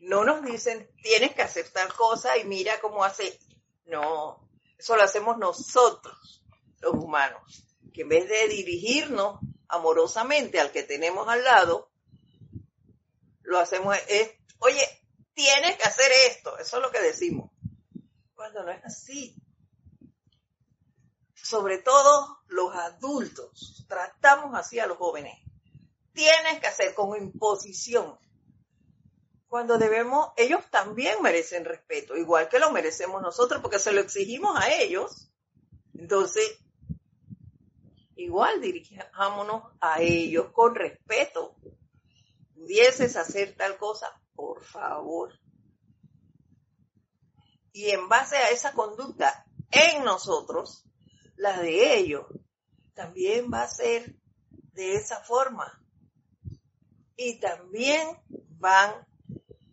[0.00, 3.38] No nos dicen, tienes que hacer tal cosa y mira cómo hace.
[3.84, 4.48] No,
[4.78, 6.42] eso lo hacemos nosotros,
[6.80, 7.62] los humanos,
[7.92, 11.90] que en vez de dirigirnos amorosamente al que tenemos al lado,
[13.42, 14.82] lo hacemos, es, oye,
[15.34, 17.50] tienes que hacer esto, eso es lo que decimos.
[18.46, 19.34] Cuando no es así.
[21.34, 25.36] Sobre todo los adultos, tratamos así a los jóvenes.
[26.12, 28.16] Tienes que hacer con imposición.
[29.48, 34.56] Cuando debemos, ellos también merecen respeto, igual que lo merecemos nosotros, porque se lo exigimos
[34.56, 35.28] a ellos.
[35.94, 36.60] Entonces,
[38.14, 41.56] igual dirijámonos a ellos con respeto.
[42.54, 45.32] Pudieses hacer tal cosa, por favor.
[47.76, 50.86] Y en base a esa conducta en nosotros,
[51.36, 52.24] la de ellos
[52.94, 54.14] también va a ser
[54.72, 55.78] de esa forma.
[57.16, 59.06] Y también van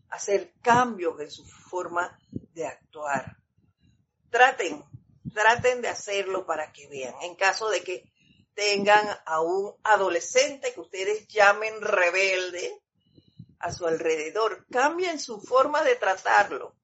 [0.10, 2.20] a hacer cambios en su forma
[2.54, 3.38] de actuar.
[4.30, 4.84] Traten,
[5.34, 7.16] traten de hacerlo para que vean.
[7.22, 8.12] En caso de que
[8.54, 12.82] tengan a un adolescente que ustedes llamen rebelde,
[13.60, 14.66] a su alrededor.
[14.70, 16.76] Cambien su forma de tratarlo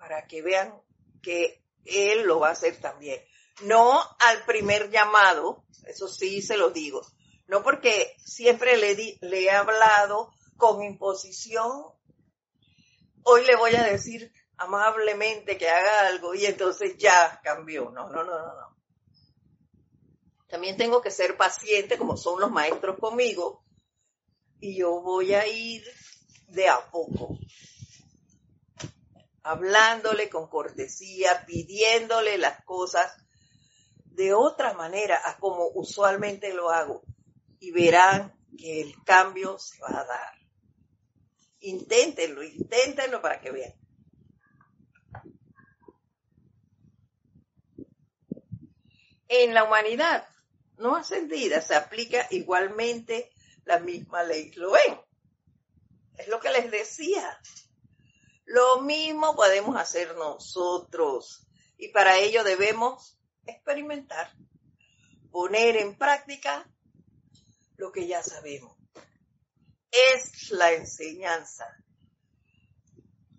[0.00, 0.74] para que vean
[1.22, 3.22] que él lo va a hacer también.
[3.62, 7.06] No al primer llamado, eso sí se lo digo.
[7.46, 11.84] No porque siempre le, le he hablado con imposición.
[13.24, 17.90] Hoy le voy a decir amablemente que haga algo y entonces ya cambió.
[17.90, 18.76] No, no, no, no, no.
[20.48, 23.62] También tengo que ser paciente como son los maestros conmigo
[24.60, 25.84] y yo voy a ir
[26.48, 27.38] de a poco,
[29.42, 33.12] hablándole con cortesía, pidiéndole las cosas
[34.04, 37.02] de otra manera a como usualmente lo hago
[37.58, 40.34] y verán que el cambio se va a dar.
[41.60, 43.74] Inténtenlo, inténtenlo para que vean.
[49.28, 50.26] En la humanidad
[50.78, 53.30] no ascendida se aplica igualmente
[53.64, 54.50] la misma ley.
[54.52, 55.00] ¿Lo ven?
[56.16, 57.38] Es lo que les decía.
[58.50, 61.46] Lo mismo podemos hacer nosotros
[61.78, 64.32] y para ello debemos experimentar,
[65.30, 66.68] poner en práctica
[67.76, 68.76] lo que ya sabemos.
[69.92, 71.64] Es la enseñanza.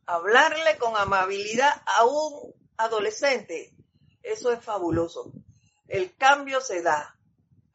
[0.05, 3.75] Hablarle con amabilidad a un adolescente,
[4.23, 5.33] eso es fabuloso.
[5.89, 7.19] El cambio se da,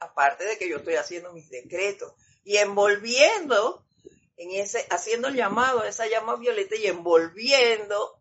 [0.01, 2.15] aparte de que yo estoy haciendo mis decretos,
[2.45, 3.86] y envolviendo
[4.37, 8.21] en ese, haciendo el llamado a esa llama violeta y envolviendo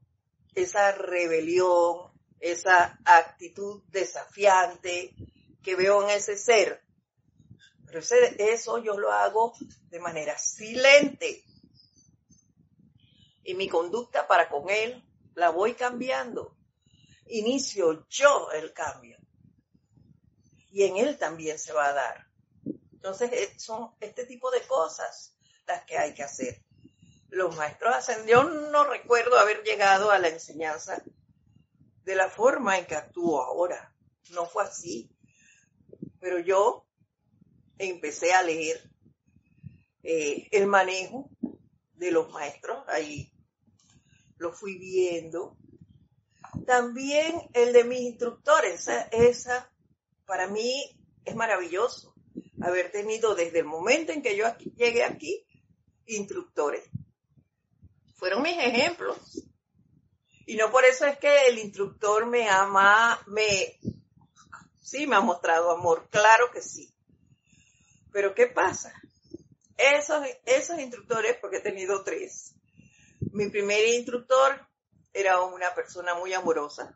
[0.54, 5.14] esa rebelión, esa actitud desafiante
[5.62, 6.82] que veo en ese ser.
[7.86, 9.54] Pero eso yo lo hago
[9.90, 11.44] de manera silente.
[13.44, 15.04] Y mi conducta para con él
[15.36, 16.56] la voy cambiando.
[17.28, 19.18] Inicio yo el cambio.
[20.72, 22.28] Y en él también se va a dar.
[22.92, 25.35] Entonces, eh, son este tipo de cosas
[25.68, 26.62] las que hay que hacer.
[27.30, 31.04] Los maestros ascendió, no recuerdo haber llegado a la enseñanza
[32.04, 33.94] de la forma en que actúo ahora.
[34.32, 35.10] No fue así.
[36.20, 36.86] Pero yo
[37.78, 38.90] empecé a leer
[40.04, 41.30] eh, el manejo
[41.96, 43.32] de los maestros, ahí
[44.38, 45.58] lo fui viendo.
[46.66, 49.72] También el de mis instructores, esa
[50.26, 52.16] para mí es maravilloso
[52.62, 54.46] haber tenido desde el momento en que yo
[54.76, 55.46] llegué aquí
[56.08, 56.84] instructores.
[58.16, 59.18] Fueron mis ejemplos.
[60.46, 63.80] Y no por eso es que el instructor me ama, me,
[64.82, 66.94] sí me ha mostrado amor, claro que sí.
[68.12, 68.94] Pero ¿qué pasa?
[69.78, 72.54] Esos, esos instructores, porque he tenido tres.
[73.32, 74.66] Mi primer instructor
[75.12, 76.96] era una persona muy amorosa.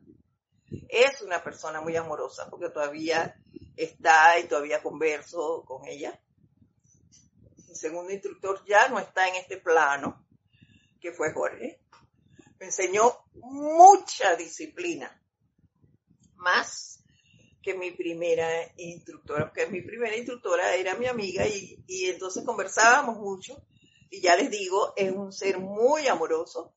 [0.88, 3.36] Es una persona muy amorosa, porque todavía
[3.76, 6.20] está y todavía converso con ella.
[7.70, 10.26] Mi segundo instructor ya no está en este plano,
[10.99, 11.80] que fue Jorge.
[12.59, 15.22] Me enseñó mucha disciplina,
[16.36, 17.01] más
[17.61, 23.17] que mi primera instructora, porque mi primera instructora era mi amiga y, y entonces conversábamos
[23.17, 23.63] mucho.
[24.09, 26.74] Y ya les digo, es un ser muy amoroso,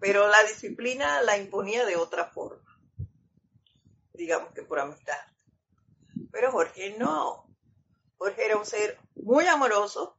[0.00, 2.66] pero la disciplina la imponía de otra forma
[4.16, 5.18] digamos que por amistad.
[6.32, 7.45] Pero Jorge no.
[8.18, 10.16] Jorge era un ser muy amoroso,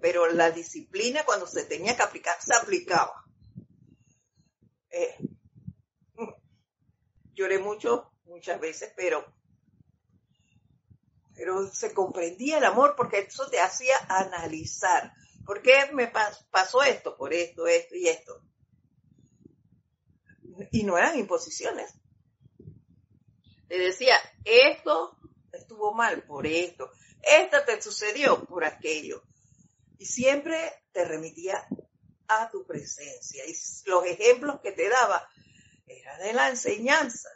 [0.00, 3.24] pero la disciplina cuando se tenía que aplicar, se aplicaba.
[4.90, 5.16] Eh,
[7.34, 9.24] lloré mucho, muchas veces, pero,
[11.34, 15.12] pero se comprendía el amor porque eso te hacía analizar.
[15.44, 16.10] ¿Por qué me
[16.50, 17.16] pasó esto?
[17.16, 18.40] Por esto, esto y esto.
[20.70, 21.94] Y no eran imposiciones.
[23.68, 25.18] Le decía, esto
[25.56, 26.90] estuvo mal por esto,
[27.22, 29.22] esto te sucedió por aquello.
[29.98, 30.58] Y siempre
[30.92, 31.66] te remitía
[32.28, 33.44] a tu presencia.
[33.46, 35.28] Y los ejemplos que te daba
[35.86, 37.28] era de la enseñanza.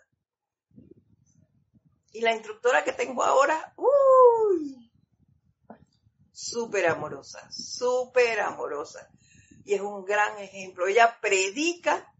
[2.12, 4.90] Y la instructora que tengo ahora, uy,
[6.32, 9.08] súper amorosa, súper amorosa.
[9.64, 10.86] Y es un gran ejemplo.
[10.86, 12.12] Ella predica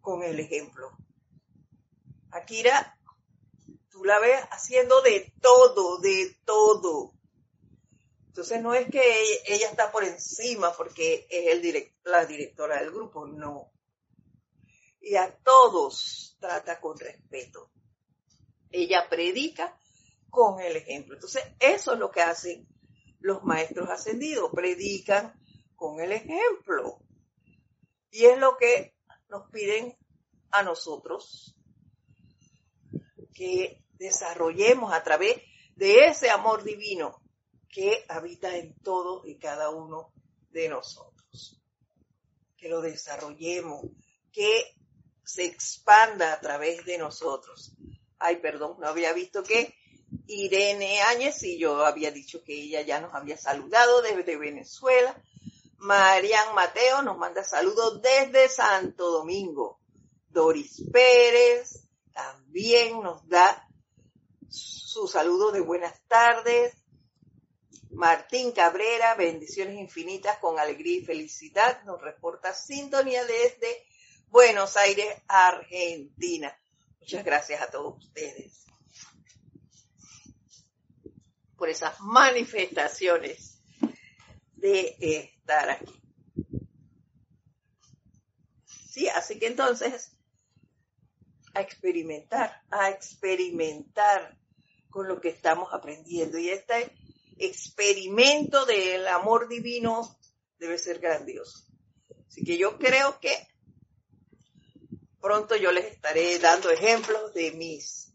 [0.00, 0.90] con el ejemplo.
[2.30, 2.97] Akira,
[3.98, 7.14] tú la ves haciendo de todo, de todo.
[8.28, 9.00] Entonces no es que
[9.46, 13.72] ella, está por encima porque es el la directora del grupo, no.
[15.00, 17.72] Y a todos trata con respeto.
[18.70, 19.76] Ella predica
[20.30, 21.14] con el ejemplo.
[21.14, 22.68] Entonces eso es lo que hacen
[23.18, 25.34] los maestros ascendidos, predican
[25.74, 27.00] con el ejemplo.
[28.12, 28.94] Y es lo que
[29.28, 29.98] nos piden
[30.52, 31.56] a nosotros
[33.34, 35.40] que desarrollemos a través
[35.76, 37.20] de ese amor divino
[37.68, 40.12] que habita en todos y cada uno
[40.50, 41.60] de nosotros.
[42.56, 43.82] Que lo desarrollemos,
[44.32, 44.74] que
[45.24, 47.72] se expanda a través de nosotros.
[48.18, 49.74] Ay, perdón, no había visto que
[50.26, 55.22] Irene Áñez y yo había dicho que ella ya nos había saludado desde Venezuela.
[55.76, 59.78] Marian Mateo nos manda saludos desde Santo Domingo.
[60.28, 63.67] Doris Pérez también nos da
[64.48, 66.74] su saludo de buenas tardes.
[67.90, 73.86] Martín Cabrera, bendiciones infinitas con alegría y felicidad, nos reporta sintonía desde
[74.28, 76.56] Buenos Aires, Argentina.
[77.00, 78.66] Muchas gracias a todos ustedes
[81.58, 83.60] por esas manifestaciones
[84.54, 86.00] de estar aquí.
[88.64, 90.16] Sí, así que entonces,
[91.54, 94.37] a experimentar, a experimentar
[95.06, 96.38] lo que estamos aprendiendo.
[96.38, 96.92] Y este
[97.36, 100.18] experimento del amor divino
[100.58, 101.64] debe ser grandioso.
[102.26, 103.34] Así que yo creo que
[105.20, 108.12] pronto yo les estaré dando ejemplos de mis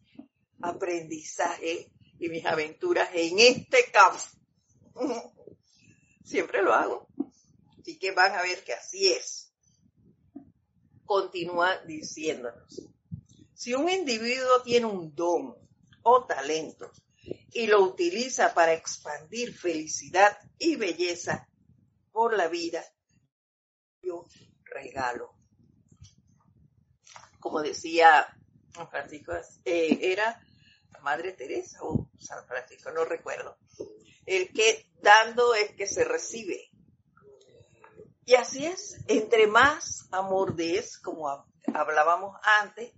[0.61, 1.88] aprendizajes
[2.19, 4.23] y mis aventuras en este campo.
[6.23, 7.07] Siempre lo hago.
[7.79, 9.53] Así que van a ver que así es.
[11.05, 12.81] Continúa diciéndonos.
[13.53, 15.62] Si un individuo tiene un don
[16.04, 16.91] o talento
[17.51, 21.47] y lo utiliza para expandir felicidad y belleza
[22.12, 22.84] por la vida,
[24.01, 24.26] yo
[24.66, 25.34] regalo.
[27.39, 28.28] Como decía
[28.89, 29.34] Francisco,
[29.66, 30.41] eh, era
[31.01, 33.58] Madre Teresa o San Francisco, no recuerdo.
[34.26, 36.72] El que dando es que se recibe.
[38.26, 41.30] Y así es, entre más amor des, como
[41.74, 42.93] hablábamos antes,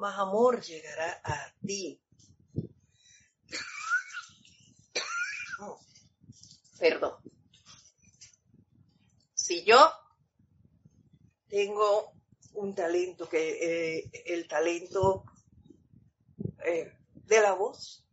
[0.00, 2.02] más amor llegará a ti.
[6.78, 7.16] Perdón.
[9.34, 9.92] Si yo
[11.48, 12.14] tengo
[12.54, 15.24] un talento que eh, el talento
[16.64, 18.06] eh, de la voz,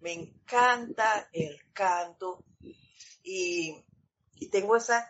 [0.00, 2.44] me encanta el canto
[3.22, 3.76] y,
[4.34, 5.08] y tengo esa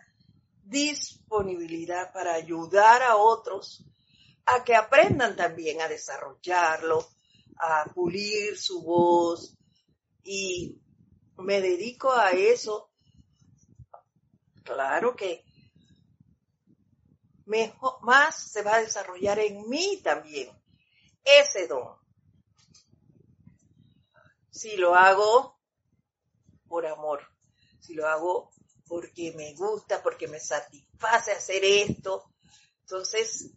[0.63, 3.83] disponibilidad para ayudar a otros
[4.47, 7.05] a que aprendan también a desarrollarlo,
[7.57, 9.57] a pulir su voz
[10.23, 10.79] y
[11.37, 12.89] me dedico a eso,
[14.63, 15.43] claro que
[17.45, 20.49] mejor, más se va a desarrollar en mí también
[21.23, 21.97] ese don.
[24.49, 25.59] Si lo hago
[26.69, 27.21] por amor,
[27.81, 28.49] si lo hago
[28.87, 32.31] porque me gusta, porque me satisface hacer esto,
[32.79, 33.51] entonces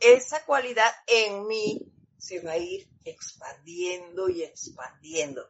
[0.00, 5.48] esa cualidad en mí se va a ir expandiendo y expandiendo.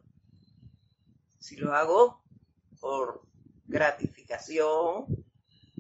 [1.39, 2.25] Si lo hago
[2.81, 3.23] por
[3.67, 5.07] gratificación,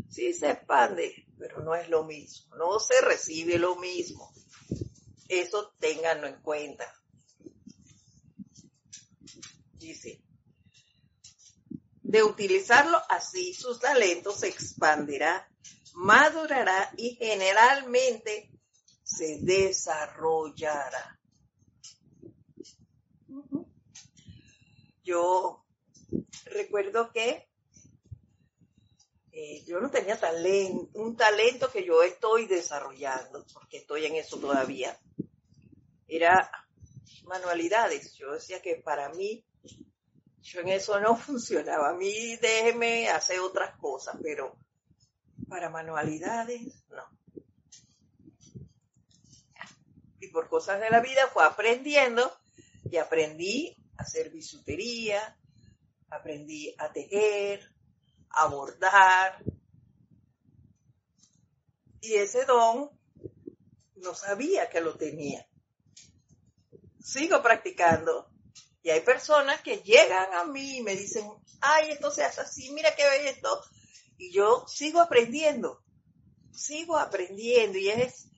[0.08, 4.32] sí se expande, pero no es lo mismo, no se recibe lo mismo.
[5.28, 6.92] Eso ténganlo en cuenta.
[9.72, 10.22] Dice,
[12.02, 15.50] de utilizarlo así, sus talentos se expandirá,
[15.94, 18.53] madurará y generalmente
[19.04, 21.20] se desarrollará.
[25.04, 25.64] Yo
[26.46, 27.48] recuerdo que
[29.32, 34.38] eh, yo no tenía talento, un talento que yo estoy desarrollando, porque estoy en eso
[34.38, 34.98] todavía.
[36.08, 36.50] Era
[37.24, 38.14] manualidades.
[38.14, 39.44] Yo decía que para mí,
[40.40, 41.90] yo en eso no funcionaba.
[41.90, 44.56] A mí déjeme hacer otras cosas, pero
[45.48, 47.23] para manualidades, no.
[50.24, 52.34] Y por cosas de la vida fue aprendiendo
[52.90, 55.38] y aprendí a hacer bisutería,
[56.08, 57.70] aprendí a tejer,
[58.30, 59.44] a bordar.
[62.00, 62.90] Y ese don
[63.96, 65.46] no sabía que lo tenía.
[67.02, 68.30] Sigo practicando.
[68.82, 72.96] Y hay personas que llegan a mí me dicen, ay, esto se hace así, mira
[72.96, 73.62] qué ve esto.
[74.16, 75.84] Y yo sigo aprendiendo,
[76.50, 77.76] sigo aprendiendo.
[77.76, 78.28] Y es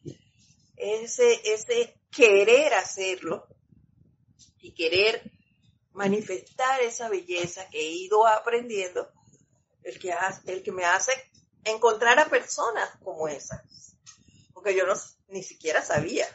[0.77, 3.47] ese, ese querer hacerlo
[4.59, 5.31] y querer
[5.93, 9.11] manifestar esa belleza que he ido aprendiendo,
[9.83, 10.15] el que,
[10.47, 11.13] el que me hace
[11.65, 13.97] encontrar a personas como esas.
[14.53, 14.95] Porque yo no,
[15.29, 16.27] ni siquiera sabía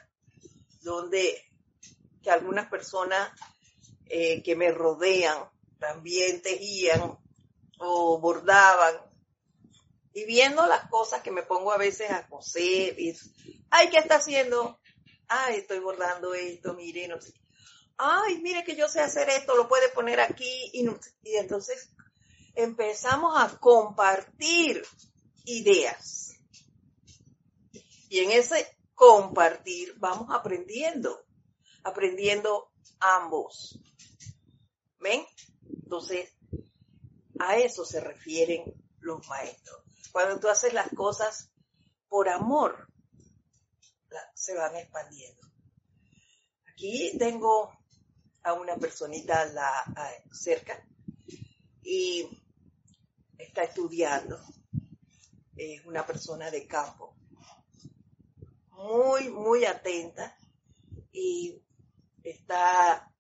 [0.82, 1.48] dónde
[2.24, 3.32] que algunas personas
[4.06, 7.18] eh, que me rodean también tejían
[7.80, 9.11] o bordaban.
[10.14, 13.18] Y viendo las cosas que me pongo a veces a coser, y,
[13.70, 14.80] ay, ¿qué está haciendo?
[15.28, 17.34] Ay, estoy bordando esto, mire, no sé.
[17.98, 20.70] Ay, mire que yo sé hacer esto, lo puede poner aquí.
[20.74, 20.90] Y,
[21.24, 21.94] y entonces
[22.56, 24.84] empezamos a compartir
[25.46, 26.36] ideas.
[28.10, 31.26] Y en ese compartir vamos aprendiendo,
[31.84, 33.80] aprendiendo ambos.
[35.00, 35.26] ¿Ven?
[35.84, 36.30] Entonces,
[37.40, 38.64] a eso se refieren
[39.00, 39.91] los maestros.
[40.12, 41.52] Cuando tú haces las cosas
[42.10, 42.88] por amor,
[44.34, 45.42] se van expandiendo.
[46.68, 47.72] Aquí tengo
[48.44, 49.72] a una personita la,
[50.32, 50.86] cerca
[51.84, 52.28] y
[53.38, 54.40] está estudiando.
[55.56, 57.16] Es una persona de campo,
[58.72, 60.36] muy, muy atenta
[61.12, 61.62] y
[62.24, 63.14] está,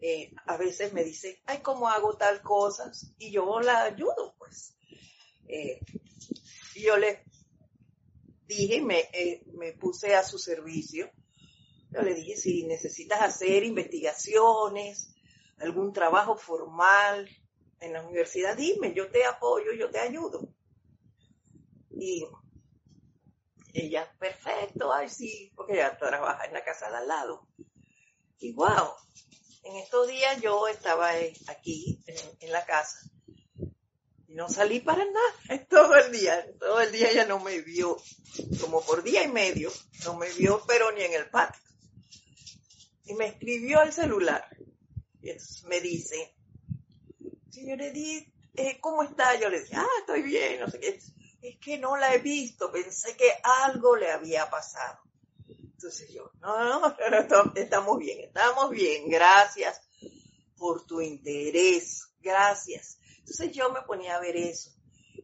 [0.00, 2.90] eh, a veces me dice, ay, ¿cómo hago tal cosa?
[3.18, 4.74] Y yo la ayudo, pues.
[5.46, 5.80] Eh,
[6.82, 7.24] yo le
[8.46, 11.10] dije, me, eh, me puse a su servicio.
[11.90, 15.14] Yo le dije, si necesitas hacer investigaciones,
[15.58, 17.28] algún trabajo formal,
[17.80, 20.48] en la universidad, dime, yo te apoyo, yo te ayudo.
[21.90, 22.26] Y
[23.72, 27.48] ella, perfecto, ay sí, porque ella trabaja en la casa de al lado.
[28.38, 28.94] Y wow,
[29.64, 31.10] en estos días yo estaba
[31.48, 32.00] aquí
[32.40, 32.98] en, la casa
[34.28, 37.96] y no salí para nada todo el día, todo el día ella no me vio,
[38.60, 39.72] como por día y medio,
[40.04, 41.62] no me vio pero ni en el patio.
[43.06, 44.46] Y me escribió al celular
[45.22, 45.30] y
[45.66, 46.36] me dice,
[47.50, 49.38] señor Edith, eh, ¿cómo está?
[49.40, 51.00] Yo le dije, ah, estoy bien, no sé qué.
[51.40, 54.98] Es que no la he visto, pensé que algo le había pasado.
[55.48, 59.80] Entonces yo, no, no, estamos bien, estamos bien, gracias
[60.56, 62.98] por tu interés, gracias.
[63.30, 64.70] Entonces yo me ponía a ver eso.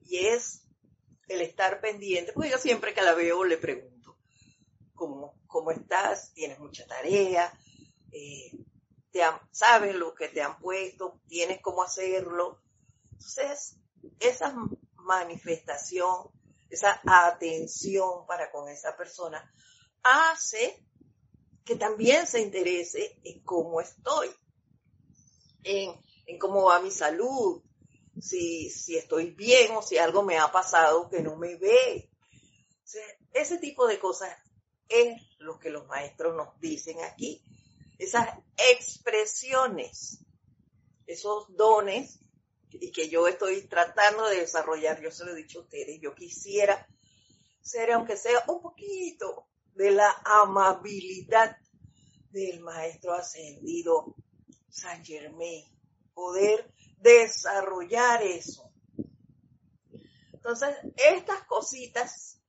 [0.06, 0.62] Y es
[1.28, 4.18] el estar pendiente, porque yo siempre que la veo le pregunto,
[4.94, 6.32] ¿cómo, cómo estás?
[6.34, 7.58] ¿Tienes mucha tarea?
[8.12, 8.52] Eh,
[9.50, 12.60] sabes lo que te han puesto, tienes cómo hacerlo.
[13.12, 13.76] Entonces,
[14.20, 14.54] esa
[14.96, 16.30] manifestación,
[16.68, 19.50] esa atención para con esa persona
[20.02, 20.84] hace
[21.64, 24.28] que también se interese en cómo estoy,
[25.62, 27.62] en, cómo va mi salud,
[28.20, 32.10] si, si, estoy bien o si algo me ha pasado que no me ve.
[33.32, 34.30] ese tipo de cosas
[34.88, 37.42] es lo que los maestros nos dicen aquí
[37.98, 38.28] esas
[38.70, 40.18] expresiones,
[41.06, 42.18] esos dones
[42.70, 46.14] y que yo estoy tratando de desarrollar, yo se lo he dicho a ustedes, yo
[46.14, 46.88] quisiera
[47.60, 51.56] ser, aunque sea un poquito, de la amabilidad
[52.30, 54.14] del maestro ascendido
[54.70, 55.64] San Germain,
[56.14, 56.72] poder
[57.04, 58.72] desarrollar eso.
[60.32, 62.40] Entonces, estas cositas,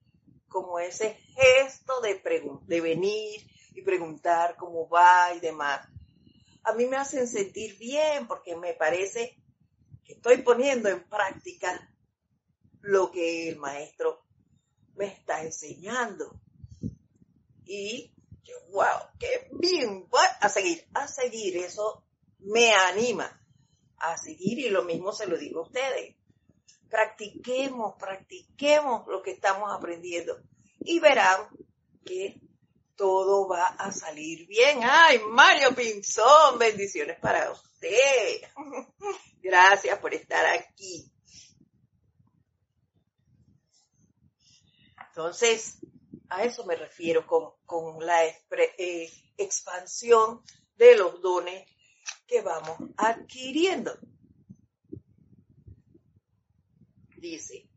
[0.48, 5.88] como ese gesto de, venir y preguntar cómo va y demás.
[6.64, 9.38] A mí me hacen sentir bien porque me parece
[10.06, 11.94] que estoy poniendo en práctica
[12.82, 14.24] lo que el maestro
[14.96, 16.40] me está enseñando.
[17.66, 20.08] Y yo, wow, qué bien,
[20.40, 22.06] a seguir, a seguir, eso
[22.40, 23.42] me anima
[23.98, 26.16] a seguir y lo mismo se lo digo a ustedes.
[26.90, 30.40] Practiquemos, practiquemos lo que estamos aprendiendo
[30.80, 31.48] y verán
[32.06, 32.40] que
[32.96, 34.80] todo va a salir bien.
[34.84, 38.42] Ay, Mario Pinzón, bendiciones para usted.
[39.42, 41.12] Gracias por estar aquí.
[45.10, 45.78] Entonces,
[46.30, 50.42] a eso me refiero con, con la eh, expansión
[50.76, 51.66] de los dones
[52.28, 53.98] que vamos adquiriendo.
[57.18, 57.68] Dice,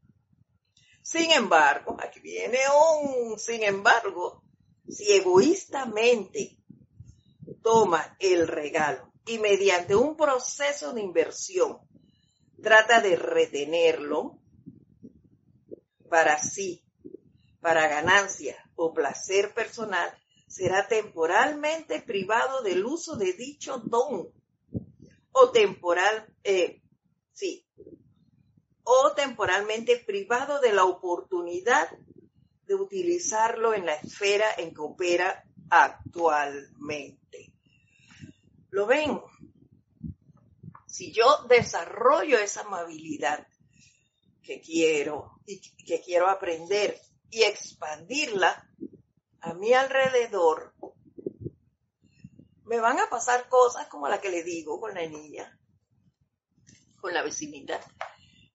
[1.02, 2.58] sin embargo, aquí viene
[3.00, 4.42] un sin embargo,
[4.88, 6.58] si egoístamente
[7.62, 11.78] toma el regalo y mediante un proceso de inversión
[12.62, 14.38] trata de retenerlo
[16.10, 16.84] para sí,
[17.60, 20.10] para ganancia o placer personal,
[20.46, 24.32] será temporalmente privado del uso de dicho don
[25.32, 26.82] o temporal, eh,
[27.32, 27.66] sí,
[28.82, 31.90] o temporalmente privado de la oportunidad
[32.66, 37.52] de utilizarlo en la esfera en que opera actualmente.
[38.70, 39.20] ¿Lo ven?
[40.86, 43.46] Si yo desarrollo esa amabilidad
[44.42, 46.98] que quiero y que quiero aprender
[47.30, 48.66] y expandirla
[49.40, 50.74] a mi alrededor,
[52.68, 55.58] me van a pasar cosas como la que le digo con la niña,
[57.00, 57.80] con la vecinita,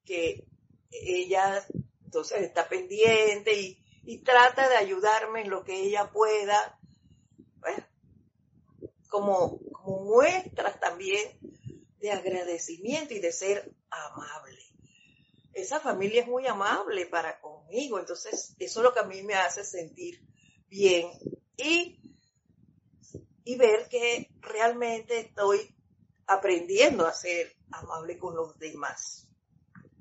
[0.05, 0.45] que
[0.91, 1.65] ella
[2.05, 3.79] entonces está pendiente y,
[4.23, 6.79] trata de ayudarme en lo que ella pueda,
[9.09, 11.39] como, como muestras también
[11.99, 14.59] de agradecimiento y de ser amable.
[15.53, 19.35] Esa familia es muy amable para conmigo, entonces eso es lo que a mí me
[19.35, 20.21] hace sentir
[20.67, 21.09] bien
[21.57, 21.99] y,
[23.43, 25.75] y ver que realmente estoy
[26.27, 29.27] aprendiendo a ser amable con los demás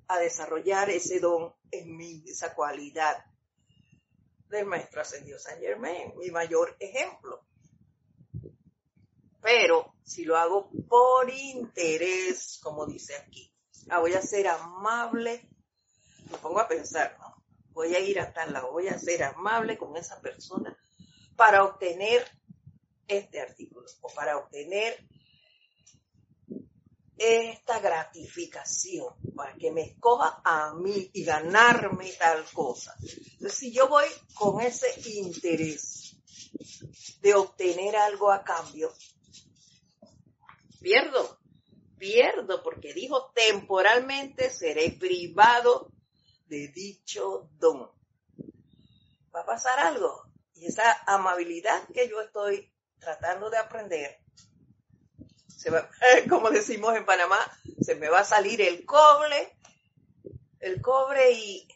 [0.09, 3.24] a desarrollar ese don en mí, esa cualidad
[4.49, 7.47] del maestro ascendido San Germain, mi mayor ejemplo.
[9.40, 13.53] Pero si lo hago por interés, como dice aquí,
[13.99, 15.49] voy a ser amable,
[16.30, 17.43] me pongo a pensar, ¿no?
[17.70, 20.78] Voy a ir a tal lado, voy a ser amable con esa persona
[21.36, 22.24] para obtener
[23.09, 24.98] este artículo o para obtener
[27.16, 32.94] esta gratificación para que me escoja a mí y ganarme tal cosa.
[33.00, 36.16] Entonces, si yo voy con ese interés
[37.20, 38.92] de obtener algo a cambio,
[40.80, 41.38] pierdo,
[41.96, 45.90] pierdo porque dijo temporalmente seré privado
[46.46, 47.90] de dicho don.
[49.34, 50.24] Va a pasar algo
[50.55, 54.22] y esa amabilidad que yo estoy tratando de aprender
[56.28, 57.38] como decimos en Panamá,
[57.80, 59.56] se me va a salir el cobre,
[60.60, 61.68] el cobre y,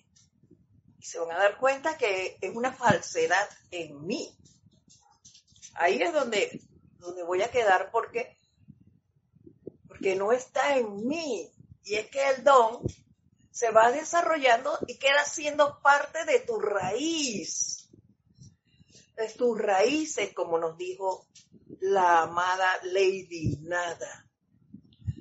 [1.01, 4.37] se van a dar cuenta que es una falsedad en mí.
[5.75, 6.61] Ahí es donde,
[6.99, 8.37] donde voy a quedar porque,
[9.87, 11.49] porque no está en mí.
[11.85, 12.81] Y es que el don
[13.53, 17.89] se va desarrollando y queda siendo parte de tu raíz.
[19.15, 21.25] De tus raíces, como nos dijo
[21.81, 24.27] la amada Lady Nada.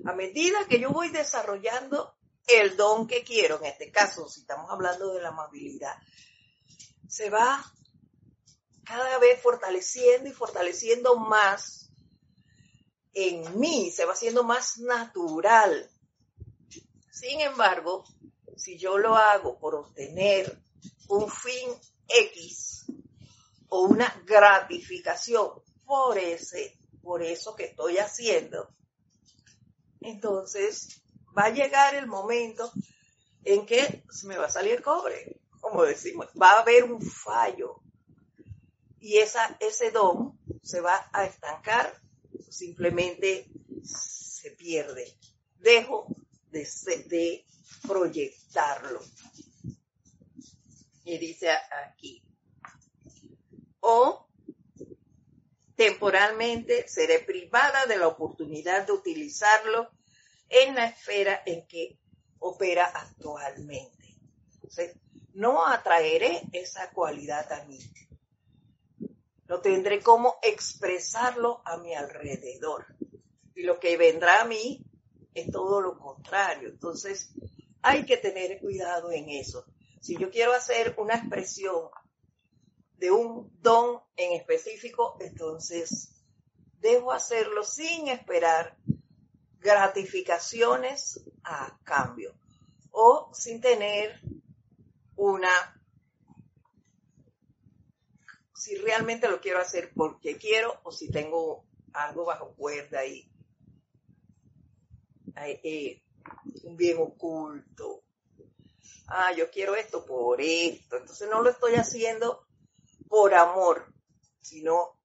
[0.06, 2.16] A medida que yo voy desarrollando
[2.47, 5.95] el don que quiero, en este caso, si estamos hablando de la amabilidad,
[7.08, 7.64] se va
[8.84, 11.89] cada vez fortaleciendo y fortaleciendo más
[13.14, 15.89] en mí, se va haciendo más natural.
[17.12, 18.06] Sin embargo,
[18.56, 20.62] si yo lo hago por obtener
[21.08, 21.70] un fin
[22.08, 22.86] X
[23.70, 28.70] o una gratificación por eso que estoy haciendo,
[30.02, 31.02] entonces
[31.38, 32.72] va a llegar el momento
[33.44, 37.82] en que se me va a salir cobre, como decimos, va a haber un fallo
[39.00, 42.02] y esa, ese don se va a estancar,
[42.50, 43.48] simplemente
[43.84, 45.16] se pierde.
[45.60, 46.08] Dejo
[46.50, 46.68] de,
[47.08, 47.46] de
[47.88, 49.00] proyectarlo.
[51.04, 52.24] Y dice aquí,
[53.80, 54.25] o
[55.76, 59.92] temporalmente seré privada de la oportunidad de utilizarlo
[60.50, 62.00] en la esfera en que
[62.40, 63.94] opera actualmente.
[65.34, 67.80] no atraeré esa cualidad a mí.
[69.48, 72.86] No tendré cómo expresarlo a mi alrededor.
[73.54, 74.84] Y lo que vendrá a mí
[75.34, 76.70] es todo lo contrario.
[76.70, 77.32] Entonces,
[77.82, 79.66] hay que tener cuidado en eso.
[80.00, 81.90] Si yo quiero hacer una expresión
[82.98, 86.16] de un don en específico, entonces
[86.80, 88.78] debo hacerlo sin esperar
[89.60, 92.36] gratificaciones a cambio
[92.91, 94.20] o sin tener
[95.16, 95.50] una,
[98.54, 103.30] si realmente lo quiero hacer porque quiero o si tengo algo bajo cuerda y
[105.36, 106.02] eh,
[106.64, 108.04] un bien oculto.
[109.08, 110.98] ah, yo quiero esto por esto.
[110.98, 112.45] Entonces no lo estoy haciendo
[113.08, 113.93] por amor,
[114.41, 114.99] sino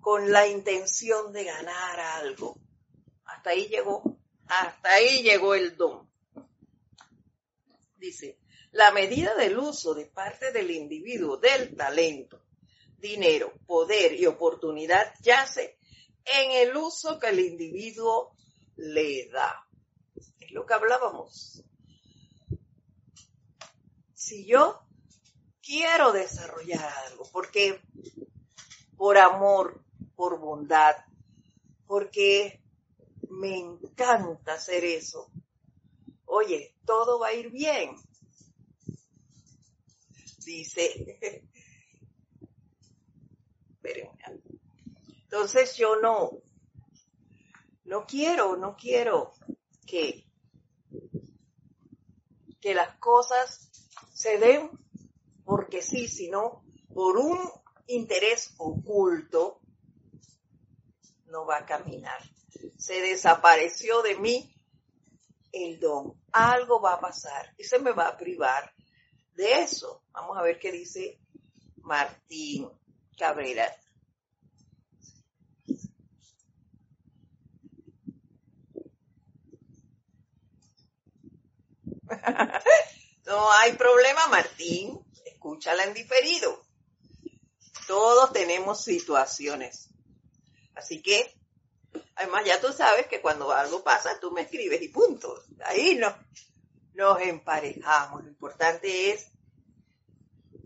[0.00, 2.58] con la intención de ganar algo.
[3.24, 4.02] Hasta ahí llegó,
[4.46, 6.08] hasta ahí llegó el don.
[7.96, 8.38] Dice,
[8.72, 12.42] la medida del uso de parte del individuo del talento,
[12.98, 15.78] dinero, poder y oportunidad yace
[16.24, 18.36] en el uso que el individuo
[18.76, 19.66] le da.
[20.38, 21.64] Es lo que hablábamos.
[24.14, 24.87] Si yo
[25.68, 27.78] quiero desarrollar algo, porque
[28.96, 29.84] por amor,
[30.16, 30.96] por bondad,
[31.86, 32.62] porque
[33.28, 35.30] me encanta hacer eso,
[36.24, 37.94] oye, todo va a ir bien.
[40.38, 41.18] Dice,
[45.22, 46.40] entonces yo no,
[47.84, 49.34] no quiero, no quiero
[49.86, 50.24] que,
[52.58, 53.70] que las cosas
[54.14, 54.87] se den
[55.68, 56.64] porque sí, sino
[56.94, 57.38] por un
[57.88, 59.60] interés oculto,
[61.26, 62.18] no va a caminar.
[62.78, 64.50] Se desapareció de mí
[65.52, 66.18] el don.
[66.32, 68.72] Algo va a pasar y se me va a privar
[69.34, 70.04] de eso.
[70.12, 71.20] Vamos a ver qué dice
[71.82, 72.70] Martín
[73.18, 73.70] Cabrera.
[83.26, 85.07] no hay problema, Martín.
[85.38, 86.60] Escúchala en diferido.
[87.86, 89.88] Todos tenemos situaciones.
[90.74, 91.32] Así que,
[92.16, 95.40] además ya tú sabes que cuando algo pasa, tú me escribes y punto.
[95.64, 96.12] Ahí no,
[96.94, 98.24] nos emparejamos.
[98.24, 99.30] Lo importante es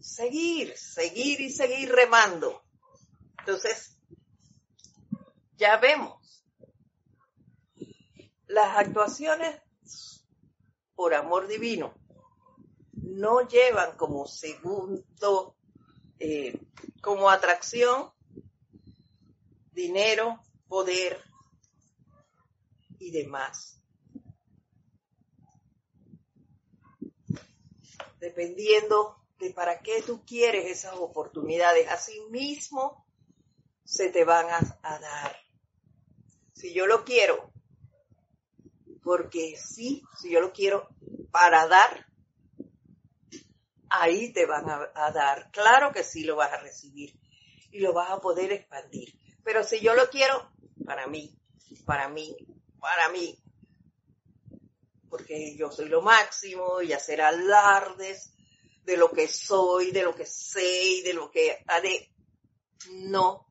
[0.01, 2.65] seguir, seguir y seguir remando.
[3.41, 3.99] Entonces,
[5.59, 6.43] ya vemos.
[8.47, 9.61] Las actuaciones
[10.95, 12.02] por amor divino
[13.13, 15.57] no llevan como segundo,
[16.19, 16.59] eh,
[17.01, 18.11] como atracción,
[19.73, 21.23] dinero, poder
[22.99, 23.81] y demás.
[28.19, 33.05] Dependiendo de para qué tú quieres esas oportunidades, así mismo
[33.85, 35.37] se te van a, a dar.
[36.53, 37.53] Si yo lo quiero,
[39.03, 40.89] porque sí, si yo lo quiero
[41.33, 42.12] para dar,
[43.93, 45.51] ahí te van a, dar.
[45.51, 47.19] Claro que sí lo vas a recibir
[47.71, 49.19] y lo vas a poder expandir.
[49.45, 50.51] Pero si yo lo quiero
[50.85, 51.39] para mí,
[51.85, 52.37] para mí,
[52.81, 53.39] para mí,
[55.09, 58.33] porque yo soy lo máximo y hacer alardes
[58.85, 62.13] de lo que soy, de lo que sé y de lo que haré.
[62.91, 63.47] No,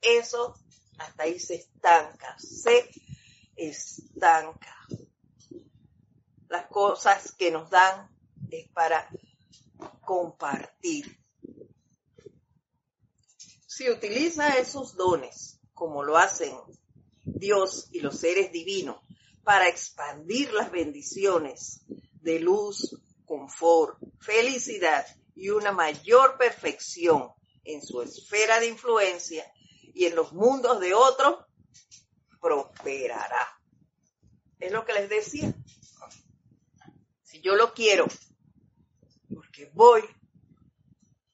[0.00, 0.54] eso
[0.98, 2.90] hasta ahí se estanca, se
[3.56, 4.76] estanca.
[6.48, 8.10] Las cosas que nos dan
[8.50, 9.08] es para
[10.04, 11.18] compartir.
[13.66, 16.56] Si utiliza esos dones, como lo hacen
[17.24, 18.96] Dios y los seres divinos,
[19.42, 21.84] para expandir las bendiciones
[22.20, 27.32] de luz, confort, felicidad y una mayor perfección
[27.64, 29.44] en su esfera de influencia
[29.94, 31.44] y en los mundos de otros,
[32.40, 33.60] prosperará.
[34.58, 35.54] Es lo que les decía.
[37.22, 38.06] Si yo lo quiero
[39.52, 40.02] que voy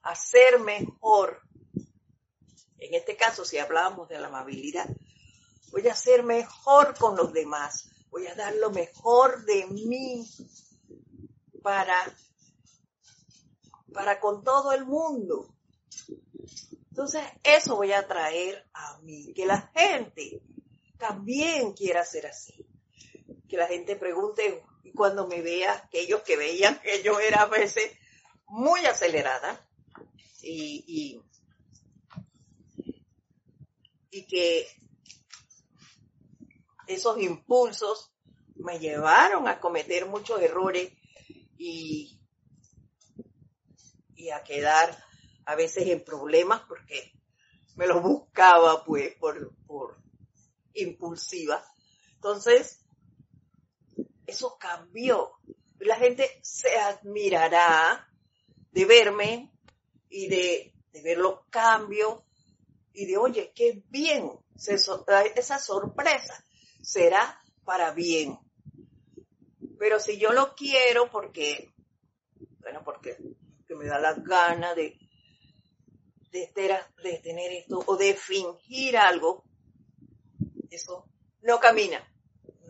[0.02, 1.40] a ser mejor.
[2.78, 4.88] En este caso, si hablábamos de la amabilidad,
[5.70, 10.26] voy a ser mejor con los demás, voy a dar lo mejor de mí
[11.62, 11.94] para,
[13.92, 15.54] para con todo el mundo.
[16.88, 20.42] Entonces, eso voy a traer a mí, que la gente
[20.98, 22.66] también quiera ser así.
[23.48, 27.46] Que la gente pregunte, y cuando me vea, aquellos que veían que yo era a
[27.46, 27.92] veces
[28.46, 29.64] muy acelerada
[30.42, 31.22] y,
[34.10, 34.66] y, que
[36.86, 38.12] esos impulsos
[38.56, 40.92] me llevaron a cometer muchos errores
[41.56, 42.20] y,
[44.14, 44.96] y a quedar
[45.46, 47.12] a veces en problemas porque
[47.76, 49.96] me los buscaba pues por, por
[50.74, 51.64] impulsiva.
[52.14, 52.79] Entonces,
[54.30, 55.32] eso cambió.
[55.80, 58.08] La gente se admirará
[58.70, 59.52] de verme
[60.08, 62.22] y de, ver los cambios
[62.92, 66.44] y de, oye, qué bien, esa sorpresa
[66.82, 68.38] será para bien.
[69.78, 71.72] Pero si yo lo quiero porque,
[72.60, 73.16] bueno, porque
[73.68, 74.98] me da la gana de,
[76.30, 76.52] de,
[77.02, 79.44] de tener esto o de fingir algo,
[80.70, 81.06] eso
[81.42, 82.06] no camina,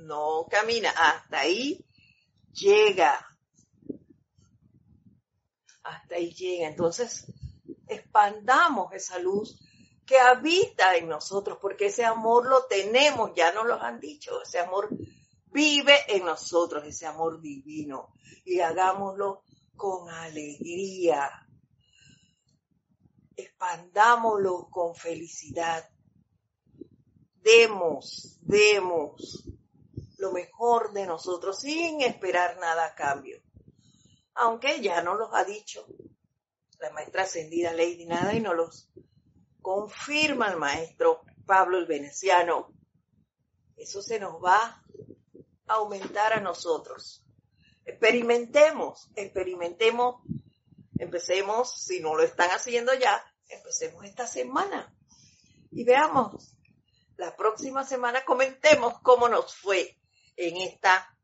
[0.01, 1.85] no camina, hasta ahí
[2.53, 3.27] llega.
[5.83, 6.69] Hasta ahí llega.
[6.69, 7.27] Entonces,
[7.87, 9.59] expandamos esa luz
[10.07, 14.59] que habita en nosotros, porque ese amor lo tenemos, ya nos lo han dicho, ese
[14.59, 14.89] amor
[15.47, 18.13] vive en nosotros, ese amor divino,
[18.45, 19.45] y hagámoslo
[19.77, 21.31] con alegría,
[23.37, 25.89] expandámoslo con felicidad,
[27.43, 29.45] demos, demos
[30.21, 33.41] lo mejor de nosotros sin esperar nada a cambio.
[34.35, 35.87] Aunque ya nos los ha dicho
[36.79, 38.89] la maestra ascendida Lady Nada y nos los
[39.61, 42.73] confirma el maestro Pablo el Veneciano.
[43.77, 44.83] Eso se nos va
[45.67, 47.25] a aumentar a nosotros.
[47.85, 50.23] Experimentemos, experimentemos,
[50.99, 54.95] empecemos, si no lo están haciendo ya, empecemos esta semana
[55.71, 56.57] y veamos.
[57.17, 60.00] La próxima semana comentemos cómo nos fue
[60.41, 61.15] en esta,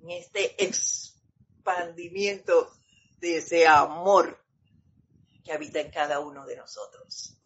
[0.00, 2.70] en este expandimiento
[3.18, 4.40] de ese amor
[5.44, 7.36] que habita en cada uno de nosotros.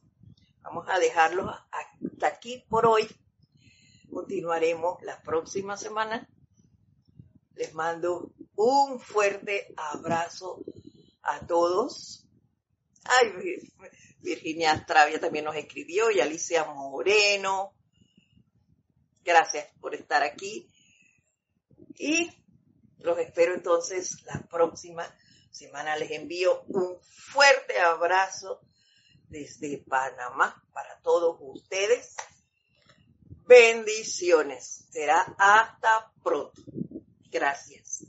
[0.61, 3.09] Vamos a dejarlo hasta aquí por hoy.
[4.11, 6.29] Continuaremos la próxima semana.
[7.55, 10.63] Les mando un fuerte abrazo
[11.23, 12.29] a todos.
[13.05, 13.33] Ay,
[14.21, 17.73] Virginia Astravia también nos escribió y Alicia Moreno.
[19.25, 20.69] Gracias por estar aquí.
[21.97, 22.31] Y
[22.99, 25.05] los espero entonces la próxima
[25.51, 25.97] semana.
[25.97, 28.61] Les envío un fuerte abrazo
[29.29, 32.17] desde Panamá para todos ustedes.
[33.47, 34.87] Bendiciones.
[34.91, 36.63] Será hasta pronto.
[37.31, 38.05] Gracias.